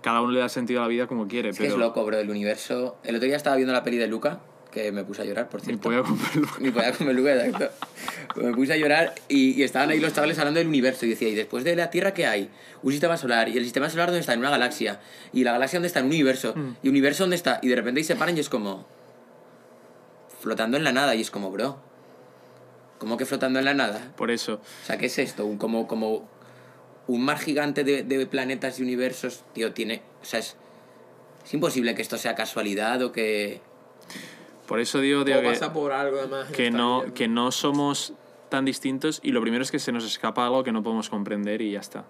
[0.07, 1.49] Cada uno le da sentido a la vida como quiere.
[1.49, 2.97] Es que pero es loco, bro, el universo.
[3.03, 4.39] El otro día estaba viendo la peli de Luca,
[4.71, 5.81] que me puse a llorar, por Ni cierto.
[5.81, 6.47] podía comprarlo.
[6.61, 7.69] Ni podía comer Luca, exacto.
[8.37, 11.27] Me puse a llorar y, y estaban ahí los chavales hablando del universo y decía,
[11.27, 12.49] ¿y después de la Tierra qué hay?
[12.83, 13.49] Un sistema solar.
[13.49, 14.31] ¿Y el sistema solar dónde está?
[14.31, 15.01] En una galaxia.
[15.33, 15.99] ¿Y la galaxia dónde está?
[15.99, 16.53] En un universo.
[16.81, 17.59] ¿Y el universo dónde está?
[17.61, 18.87] Y de repente ahí se paran y es como...
[20.39, 21.79] Flotando en la nada y es como, bro.
[22.97, 24.13] ¿Cómo que flotando en la nada?
[24.15, 24.61] Por eso.
[24.83, 25.53] O sea, ¿qué es esto?
[25.57, 26.29] Como, como
[27.07, 30.01] un mar gigante de, de planetas y universos, tío, tiene...
[30.21, 30.57] O sea, es,
[31.45, 33.61] es imposible que esto sea casualidad o que...
[34.67, 36.49] Por eso digo, digo que, pasa por algo además.
[36.51, 38.13] que, no, que no somos
[38.49, 41.61] tan distintos y lo primero es que se nos escapa algo que no podemos comprender
[41.61, 42.01] y ya está.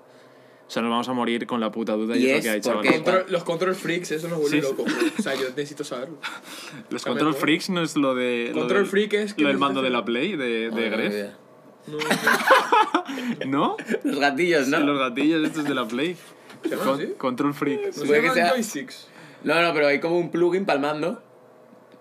[0.68, 2.50] O sea, nos vamos a morir con la puta duda y, Y es lo que
[2.50, 3.04] hay, porque- chaval.
[3.04, 4.86] Control- los control freaks, eso nos vuelve Sí, bro.
[5.18, 6.18] O sea, yo necesito saberlo.
[6.90, 8.48] Los control freaks no es lo de...
[8.54, 11.34] lo Control del- freak es que Lo del mando de la Play, de, de Gref.
[11.88, 11.98] No,
[13.48, 13.78] ¿No?
[14.04, 14.80] Los gatillos, ¿no?
[14.80, 16.16] Los gatillos estos de la Play.
[16.64, 17.14] ¿Se llaman Con- así?
[17.18, 17.80] Control freak.
[17.80, 19.08] no Puede se que llaman sea- joysticks.
[19.44, 21.22] No, no, pero hay como un plugin palmando.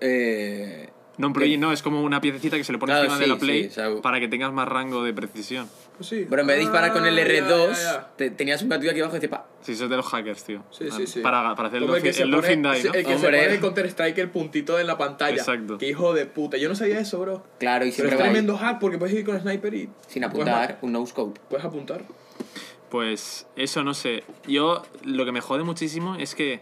[0.01, 3.19] Eh, No, un plugin no, es como una piececita que se le pone Claro, encima
[3.19, 5.69] de sí, la Play sí, o sea, para que tengas más rango de precisión.
[5.97, 6.27] Pues sí.
[6.29, 8.11] pero en vez de disparar con el Ah, R2, ya, ya, ya.
[8.17, 9.47] te- tenías un gatillo aquí abajo y decía, pa.
[9.63, 10.63] Sí, eso es de los hackers, tío.
[10.71, 11.21] Sí, sí, sí.
[11.21, 12.95] Para, para hacer el, el que se el pone, dolphin die, se- ¿no?
[12.95, 13.43] el que se Hombre.
[13.43, 15.37] pone en Counter Strike el puntito en la pantalla.
[15.37, 15.79] Exacto.
[15.79, 16.57] Qué hijo de puta.
[16.59, 17.43] Yo no sabía eso, bro.
[17.59, 19.89] Claro, y Pero siempre es va ahí, tremendo hack porque puedes ir con sniper y.
[20.07, 21.41] sin apuntar, un no-scope.
[21.49, 22.03] Puedes apuntar.
[22.91, 24.23] Pues eso no sé.
[24.47, 26.61] Yo lo que me jode muchísimo es que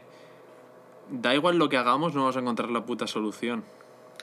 [1.11, 3.65] da igual lo que hagamos, no vamos a encontrar la puta solución.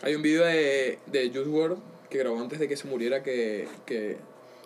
[0.01, 1.77] Hay un vídeo de, de Juice WRLD
[2.09, 4.17] que grabó antes de que se muriera que, que,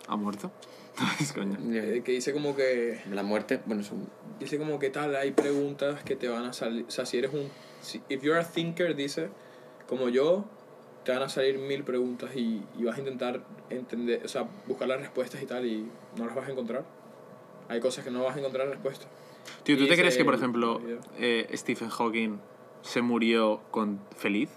[0.08, 0.50] ¿Ha muerto?
[1.20, 1.58] es coña.
[1.72, 4.08] eh, que dice como que La muerte, bueno, es un...
[4.40, 7.32] dice como que tal hay preguntas que te van a salir o sea si eres
[7.34, 7.48] un
[7.82, 9.28] si, if you're a thinker dice
[9.86, 10.44] como yo
[11.04, 14.88] te van a salir mil preguntas y, y vas a intentar entender o sea buscar
[14.88, 15.86] las respuestas y tal y
[16.16, 16.84] no las vas a encontrar
[17.68, 19.06] hay cosas que no vas a encontrar respuesta
[19.62, 20.80] Tío, ¿tú Y te crees que, por ejemplo,
[21.18, 22.38] eh, Stephen Hawking
[22.82, 24.50] se murió con feliz?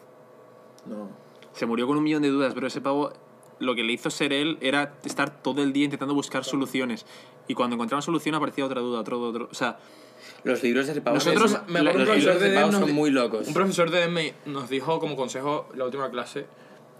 [0.87, 1.09] no
[1.53, 3.11] Se murió con un millón de dudas, pero ese pavo
[3.59, 7.05] lo que le hizo ser él era estar todo el día intentando buscar soluciones.
[7.47, 9.47] Y cuando encontraba una solución aparecía otra duda, otro, otro.
[9.51, 9.79] O sea,
[10.43, 13.09] Los libros de ese pavo Nosotros- me acuerdo los un libros de de son muy
[13.11, 13.47] locos.
[13.47, 16.45] un profesor de DEM nos dijo como consejo la última clase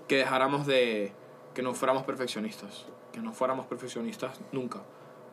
[0.08, 1.12] que dejáramos de
[1.54, 4.82] que no fuéramos perfeccionistas que no fuéramos perfeccionistas nunca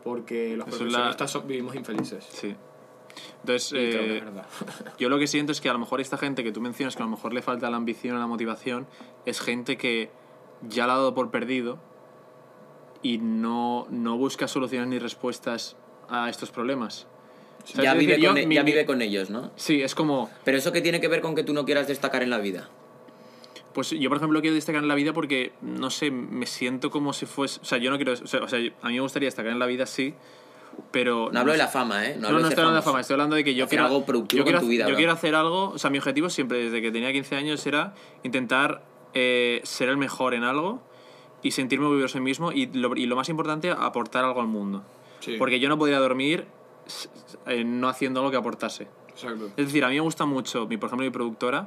[0.04, 2.54] porque los Eso es la- perfeccionistas son- vivimos infelices sí.
[3.40, 4.46] Entonces, Y creo que eh, es verdad.
[4.98, 7.02] yo lo que siento es que a lo mejor esta gente que tú mencionas, que
[7.02, 8.86] a lo mejor le falta la ambición o la motivación,
[9.24, 10.10] es gente que
[10.62, 11.78] ya la ha dado por perdido
[13.02, 15.76] y no, no busca soluciones ni respuestas
[16.08, 17.06] a estos problemas.
[17.74, 19.50] Ya, vive decir, con, e- mi- ya vive con ellos, ¿no?
[19.56, 20.30] Sí, es como...
[20.44, 22.68] Pero eso que tiene que ver con que tú no quieras destacar en la vida.
[23.72, 27.12] Pues yo, por ejemplo, quiero destacar en la vida porque, no sé, me siento como
[27.12, 27.60] si fuese...
[27.60, 28.12] O sea, yo no quiero...
[28.12, 28.40] O sea,
[28.82, 30.14] a mí me gustaría destacar en la vida, sí,
[30.92, 31.30] pero...
[31.32, 32.16] No hablo de la fama, ¿eh?
[32.18, 32.92] No, hablo no, de estoy hablando de famoso.
[32.92, 33.84] fama, estoy hablando de que yo Hacer quiero...
[33.86, 34.96] algo productivo yo quiero, con tu vida, Yo bro.
[34.96, 35.70] quiero hacer algo...
[35.70, 38.82] O sea, mi objetivo siempre, desde que tenía 15 años, era intentar
[39.18, 40.82] eh, ser el mejor en algo
[41.42, 44.46] y sentirme orgulloso de mí mismo y lo, y lo más importante, aportar algo al
[44.46, 44.84] mundo.
[45.20, 46.44] Sí, Porque yo no podría dormir
[47.46, 48.88] eh, no haciendo algo que aportase.
[49.08, 51.66] exacto Es decir, a mí me gusta mucho, mi, por ejemplo, mi productora.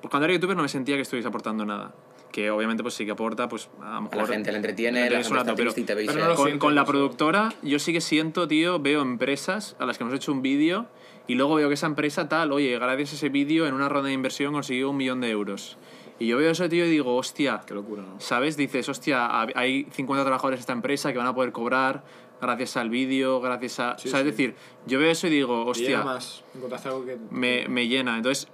[0.00, 1.92] Pues cuando era youtuber no me sentía que estuviese aportando nada.
[2.30, 4.18] Que obviamente pues sí que aporta, pues a lo A mejor...
[4.18, 6.08] la gente le entretiene, la es gente está rato, pero- triste y te veis...
[6.12, 9.74] pero no lo con, siento, con la productora yo sí que siento, tío, veo empresas
[9.80, 10.86] a las que hemos hecho un vídeo
[11.26, 14.08] y luego veo que esa empresa tal, oye, gracias a ese vídeo en una ronda
[14.08, 15.78] de inversión consiguió un millón de euros.
[16.18, 18.56] Y yo veo eso, tío, y digo, hostia, qué locura no ¿sabes?
[18.56, 22.02] Dices, hostia, hay 50 trabajadores de esta empresa que van a poder cobrar
[22.40, 23.98] gracias al vídeo, gracias a...
[23.98, 24.24] Sí, ¿Sabes?
[24.24, 24.30] sí.
[24.30, 24.54] Es decir,
[24.86, 28.16] yo veo eso y digo, hostia, más encontraste algo que me, me llena.
[28.16, 28.48] Entonces,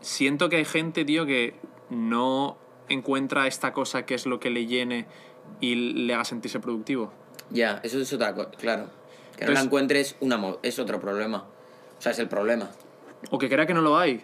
[0.00, 1.54] siento que hay gente, tío, que
[1.90, 5.06] no encuentra esta cosa que es lo que le llene
[5.60, 5.74] y
[6.06, 7.12] le haga sentirse productivo.
[7.50, 8.84] Ya, eso es otra cosa, claro.
[9.36, 11.46] Que no Entonces- la encuentres una es otro problema.
[11.98, 12.70] O sea, es el problema.
[13.30, 14.22] O que crea que no lo hay.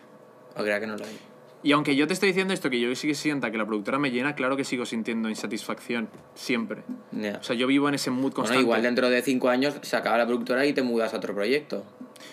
[0.56, 1.18] O crea que no lo hay.
[1.64, 3.98] Y aunque yo te estoy diciendo esto, que yo sí que sienta que la productora
[3.98, 6.08] me llena, claro que sigo sintiendo insatisfacción.
[6.34, 6.82] Siempre.
[7.10, 7.38] Ya.
[7.40, 8.62] O sea, yo vivo en ese mood Bueno, constante.
[8.62, 11.82] igual dentro de cinco años se acaba la productora y te mudas a otro proyecto.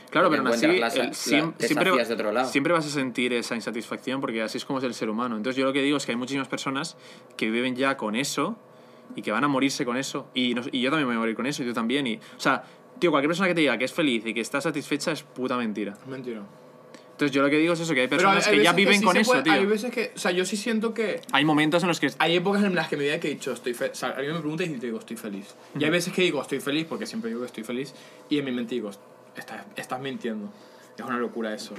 [0.10, 2.50] Claro, pero así, encuentras las- el- la- siem- siempre, sacías de otro lado.
[2.50, 5.38] siempre vas a sentir esa insatisfacción porque así es como es el ser humano.
[5.38, 6.98] Entonces yo lo que digo es que hay muchísimas personas
[7.38, 8.58] que viven ya con eso
[9.16, 10.28] y que van a morirse con eso.
[10.34, 12.06] Y, nos- y yo también me voy a morir con eso, y tú también.
[12.06, 12.64] Y, o sea,
[13.00, 15.56] tío, cualquier persona que te diga que es feliz y que está satisfecha es puta
[15.56, 15.94] mentira.
[16.02, 16.42] es mentira
[17.22, 19.06] Entonces yo lo que digo es eso, que hay personas hay que ya viven sí
[19.06, 19.54] con eso, puede- tío.
[19.54, 22.10] hay veces que o sea yo sí siento que Hay momentos en los que...
[22.18, 23.92] hay épocas en las que me diga que he dicho estoy feliz.
[23.94, 25.54] O sea, alguien me pregunta y te digo estoy feliz.
[25.80, 27.94] Y hay veces que digo estoy feliz porque siempre digo que estoy feliz.
[28.28, 28.90] Y en mi mente digo,
[29.38, 30.52] estás, estás mintiendo.
[30.98, 31.76] Es una locura eso.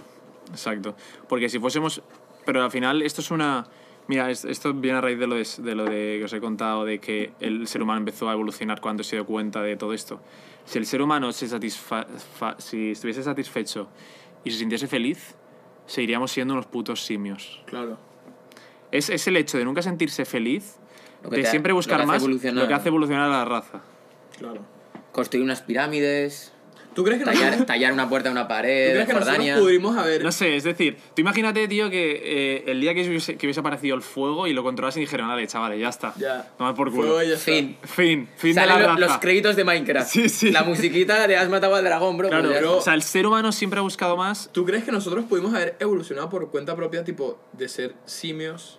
[0.51, 0.95] Exacto.
[1.29, 2.03] Porque si fuésemos...
[2.47, 3.67] Pero al final esto es una...
[4.09, 6.41] Mira, es- esto viene a raíz de lo de, de lo de que os he
[6.41, 9.93] contado, de que el ser humano empezó a evolucionar cuando se dio cuenta de todo
[9.93, 10.21] esto.
[10.65, 12.07] Si el ser humano se satisfa
[12.39, 13.89] fa- si estuviese satisfecho
[14.45, 15.35] y se sintiese feliz,
[15.87, 17.63] seguiríamos siendo unos putos simios.
[17.67, 17.99] Claro.
[18.91, 20.77] Es, es el hecho de nunca sentirse feliz,
[21.23, 23.81] Lo de te- siempre lo buscar hace más, lo que hace evolucionar a la raza.
[24.39, 24.61] Claro.
[25.13, 26.52] Construir unas pirámides,
[26.95, 29.97] ¿Tú crees que tallar, una puerta a una ¿tú pared, crees en que nosotros pudrimos
[29.97, 30.23] haber...
[30.23, 33.61] No sé, es decir, tú imagínate, tío, que eh, el día que hubiese, que hubiese
[33.61, 36.13] aparecido el fuego y lo controlasen y dijeron, vale, chavales, ya está.
[36.17, 36.51] Ya.
[36.59, 37.03] Tomad por culo.
[37.09, 37.45] Fuego y ya está.
[37.53, 37.77] Fin.
[37.83, 39.01] Fin, fin de Salen la lo- raza.
[39.01, 40.09] los créditos de Minecraft.
[40.11, 40.51] Sí, sí.
[40.51, 42.29] La musiquita de Has matado al dragón, bro.
[42.29, 42.77] Claro, pues bro.
[42.79, 44.51] o sea, el ser humano siempre ha buscado más.
[44.53, 48.79] ¿Tú crees que nosotros pudimos haber evolucionado por cuenta propia, tipo, de ser simios,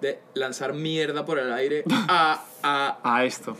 [0.00, 3.56] de lanzar mierda por el aire a, a A esto.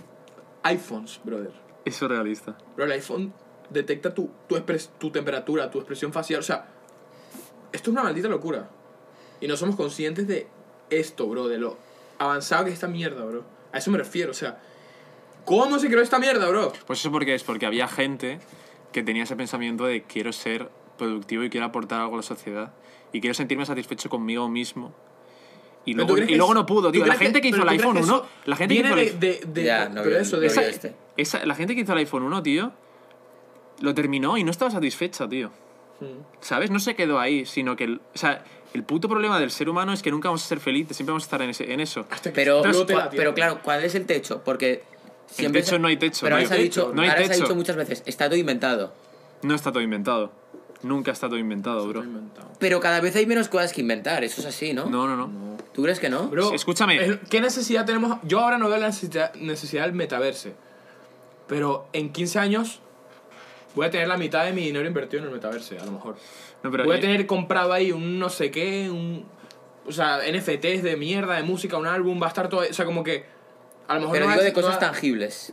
[0.65, 1.53] iPhones, brother?
[1.85, 2.57] Eso es realista.
[2.77, 3.33] Pero el iPhone
[3.73, 6.41] detecta tu, tu, expres- tu temperatura, tu expresión facial.
[6.41, 6.67] O sea,
[7.73, 8.69] esto es una maldita locura.
[9.41, 10.47] Y no somos conscientes de
[10.91, 11.77] esto, bro, de lo
[12.19, 13.45] avanzado que es esta mierda, bro.
[13.73, 14.61] A eso me refiero, o sea,
[15.45, 16.73] ¿cómo se creó esta mierda, bro?
[16.87, 18.39] Pues eso porque es porque había gente
[18.93, 22.73] que tenía ese pensamiento de quiero ser productivo y quiero aportar algo a la sociedad
[23.13, 24.93] y quiero sentirme satisfecho conmigo mismo.
[25.85, 27.05] Y luego, ¿tú crees y luego no pudo, tío.
[27.05, 29.01] La gente que hizo el iPhone que 1, eso la gente que hizo el
[30.69, 30.95] este.
[31.17, 32.73] esa- la gente que hizo el iPhone 1, tío,
[33.81, 35.51] lo terminó y no estaba satisfecha, tío.
[36.41, 36.71] ¿Sabes?
[36.71, 37.85] No se quedó ahí, sino que...
[37.85, 38.45] El, o sea,
[38.75, 41.23] el puto problema del ser humano es que nunca vamos a ser felices, siempre vamos
[41.25, 42.07] a estar en, ese- en eso.
[42.11, 43.09] Hasta que Pero, Tierra.
[43.11, 44.43] pero claro, ¿cuál es el techo?
[44.45, 44.83] Porque
[45.29, 47.09] siempre techo no hay techo, Pero no ahora hay se ha techo, dicho, no hay
[47.09, 47.43] ahora se ha techo.
[47.45, 48.93] dicho muchas veces, está todo inventado.
[49.43, 50.33] No está todo inventado.
[50.83, 52.03] Nunca está todo inventado, bro.
[52.59, 54.87] Pero cada vez hay menos cosas que inventar, eso es así, ¿no?
[54.87, 55.57] No, no, no.
[55.73, 56.27] ¿Tú crees que no?
[56.29, 56.97] Bro, Escúchame.
[57.05, 58.19] es- ¿Qué necesidad tenemos?
[58.25, 60.55] Yo ahora no veo la necesidad, necesidad del metaverse.
[61.47, 62.81] Pero en 15 años
[63.75, 66.17] voy a tener la mitad de mi dinero invertido en el metaverse, a lo mejor.
[66.63, 69.25] No, pero voy a eh, tener comprado ahí un no sé qué, un.
[69.87, 72.61] O sea, NFTs de mierda, de música, un álbum, va a estar todo.
[72.69, 73.25] O sea, como que.
[73.89, 74.13] A lo mejor.
[74.15, 75.53] Pero no digo de cosas no va- tangibles.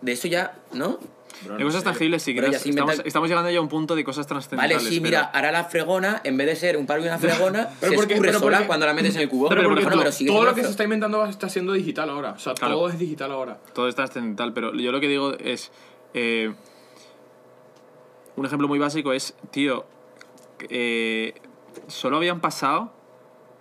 [0.00, 0.98] De eso ya, ¿no?
[1.42, 1.84] Bro, De no cosas sé.
[1.84, 4.40] tangibles sí que nos- inventa- estamos, estamos llegando ya a un punto de cosas Vale,
[4.40, 4.82] trascendentales.
[4.82, 7.68] sí, pero- mira, ahora la fregona, en vez de ser un palo y una fregona,
[7.80, 9.48] Pero se porque- escurre pero sola porque- cuando la metes en el cubo.
[9.48, 12.10] Pero Pero, por porque ejemplo, todo, todo lo que se está inventando está siendo digital
[12.10, 12.32] ahora.
[12.32, 12.74] O sea, Claro.
[12.74, 13.58] todo es digital ahora.
[13.72, 15.70] Todo es trascendental, pero yo lo que digo es.
[16.14, 16.52] eh,
[18.38, 19.84] un ejemplo muy básico es, tío,
[20.70, 21.34] eh,
[21.88, 22.92] solo habían pasado,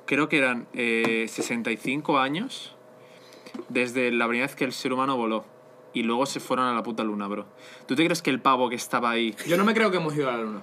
[0.06, 2.76] creo que eran eh, 65 años
[3.70, 5.46] desde la primera vez que el ser humano voló.
[5.94, 7.48] Y luego se fueron a la puta luna, bro.
[7.88, 10.16] ¿Tú te crees que el pavo que estaba ahí Yo no me creo que hemos
[10.16, 10.62] ido a la luna.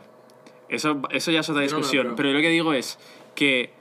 [0.68, 2.14] Eso, eso ya es otra Yo no me lo discusión.
[2.16, 3.00] pero yo lo que digo es
[3.34, 3.72] que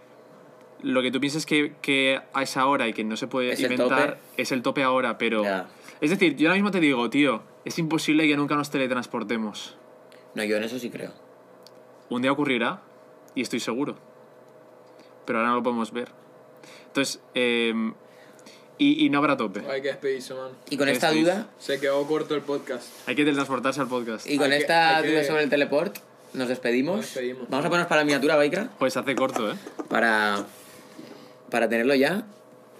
[0.82, 3.60] lo que tú piensas que, que a esa hora y que no se puede Es
[3.60, 5.44] inventar es el tope ahora, pero...
[5.44, 5.68] Ya.
[6.02, 9.78] Es decir, yo ahora mismo te digo, tío, es imposible que nunca nos teletransportemos.
[10.36, 11.12] No, yo en eso sí creo.
[12.10, 12.82] Un día ocurrirá
[13.36, 13.96] y estoy seguro.
[15.26, 16.10] Pero ahora no lo podemos ver.
[16.88, 17.74] Entonces, eh,
[18.78, 19.62] y, y no habrá tope.
[19.70, 20.52] Hay que despedirse, man.
[20.70, 22.88] Y con esta duda, Se quedó corto el podcast.
[23.08, 24.28] Hay que teletransportarse al podcast.
[24.30, 25.98] y con Hay que- esta que- duda sobre el teleport,
[26.34, 26.98] nos despedimos.
[26.98, 27.50] Nos despedimos.
[27.50, 29.56] Vamos a ponernos para la miniatura, Baikra, Pues hace corto, ¿eh?
[29.90, 30.46] para,
[31.50, 32.24] para tenerlo ya.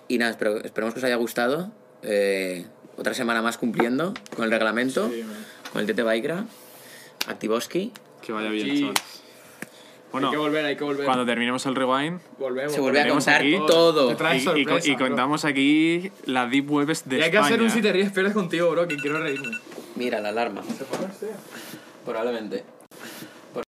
[0.08, 1.72] Y nada, espero, esperemos que os haya gustado.
[2.02, 2.66] Eh,
[2.98, 5.24] otra semana más cumpliendo con el reglamento, Sí,
[5.72, 6.46] con el Tete Baikra,
[7.28, 7.92] Activoski.
[8.22, 8.80] Que vaya bien, Sí.
[8.82, 9.04] chavales.
[10.12, 11.06] Bueno, hay que volver, hay que volver.
[11.06, 12.72] cuando terminemos el rewind Volvemos.
[12.72, 14.16] Se vuelve a contar aquí- todo.
[14.16, 15.08] Te y, y- sorpresa, y bro.
[15.08, 18.34] contamos aquí la Deep Webs de Y hay que hacer un si te ríes pierdes
[18.34, 19.58] contigo, bro, que quiero reírme.
[19.96, 20.62] Mira, la alarma.
[20.78, 21.32] Se puede hacer.
[22.06, 22.64] Probablemente.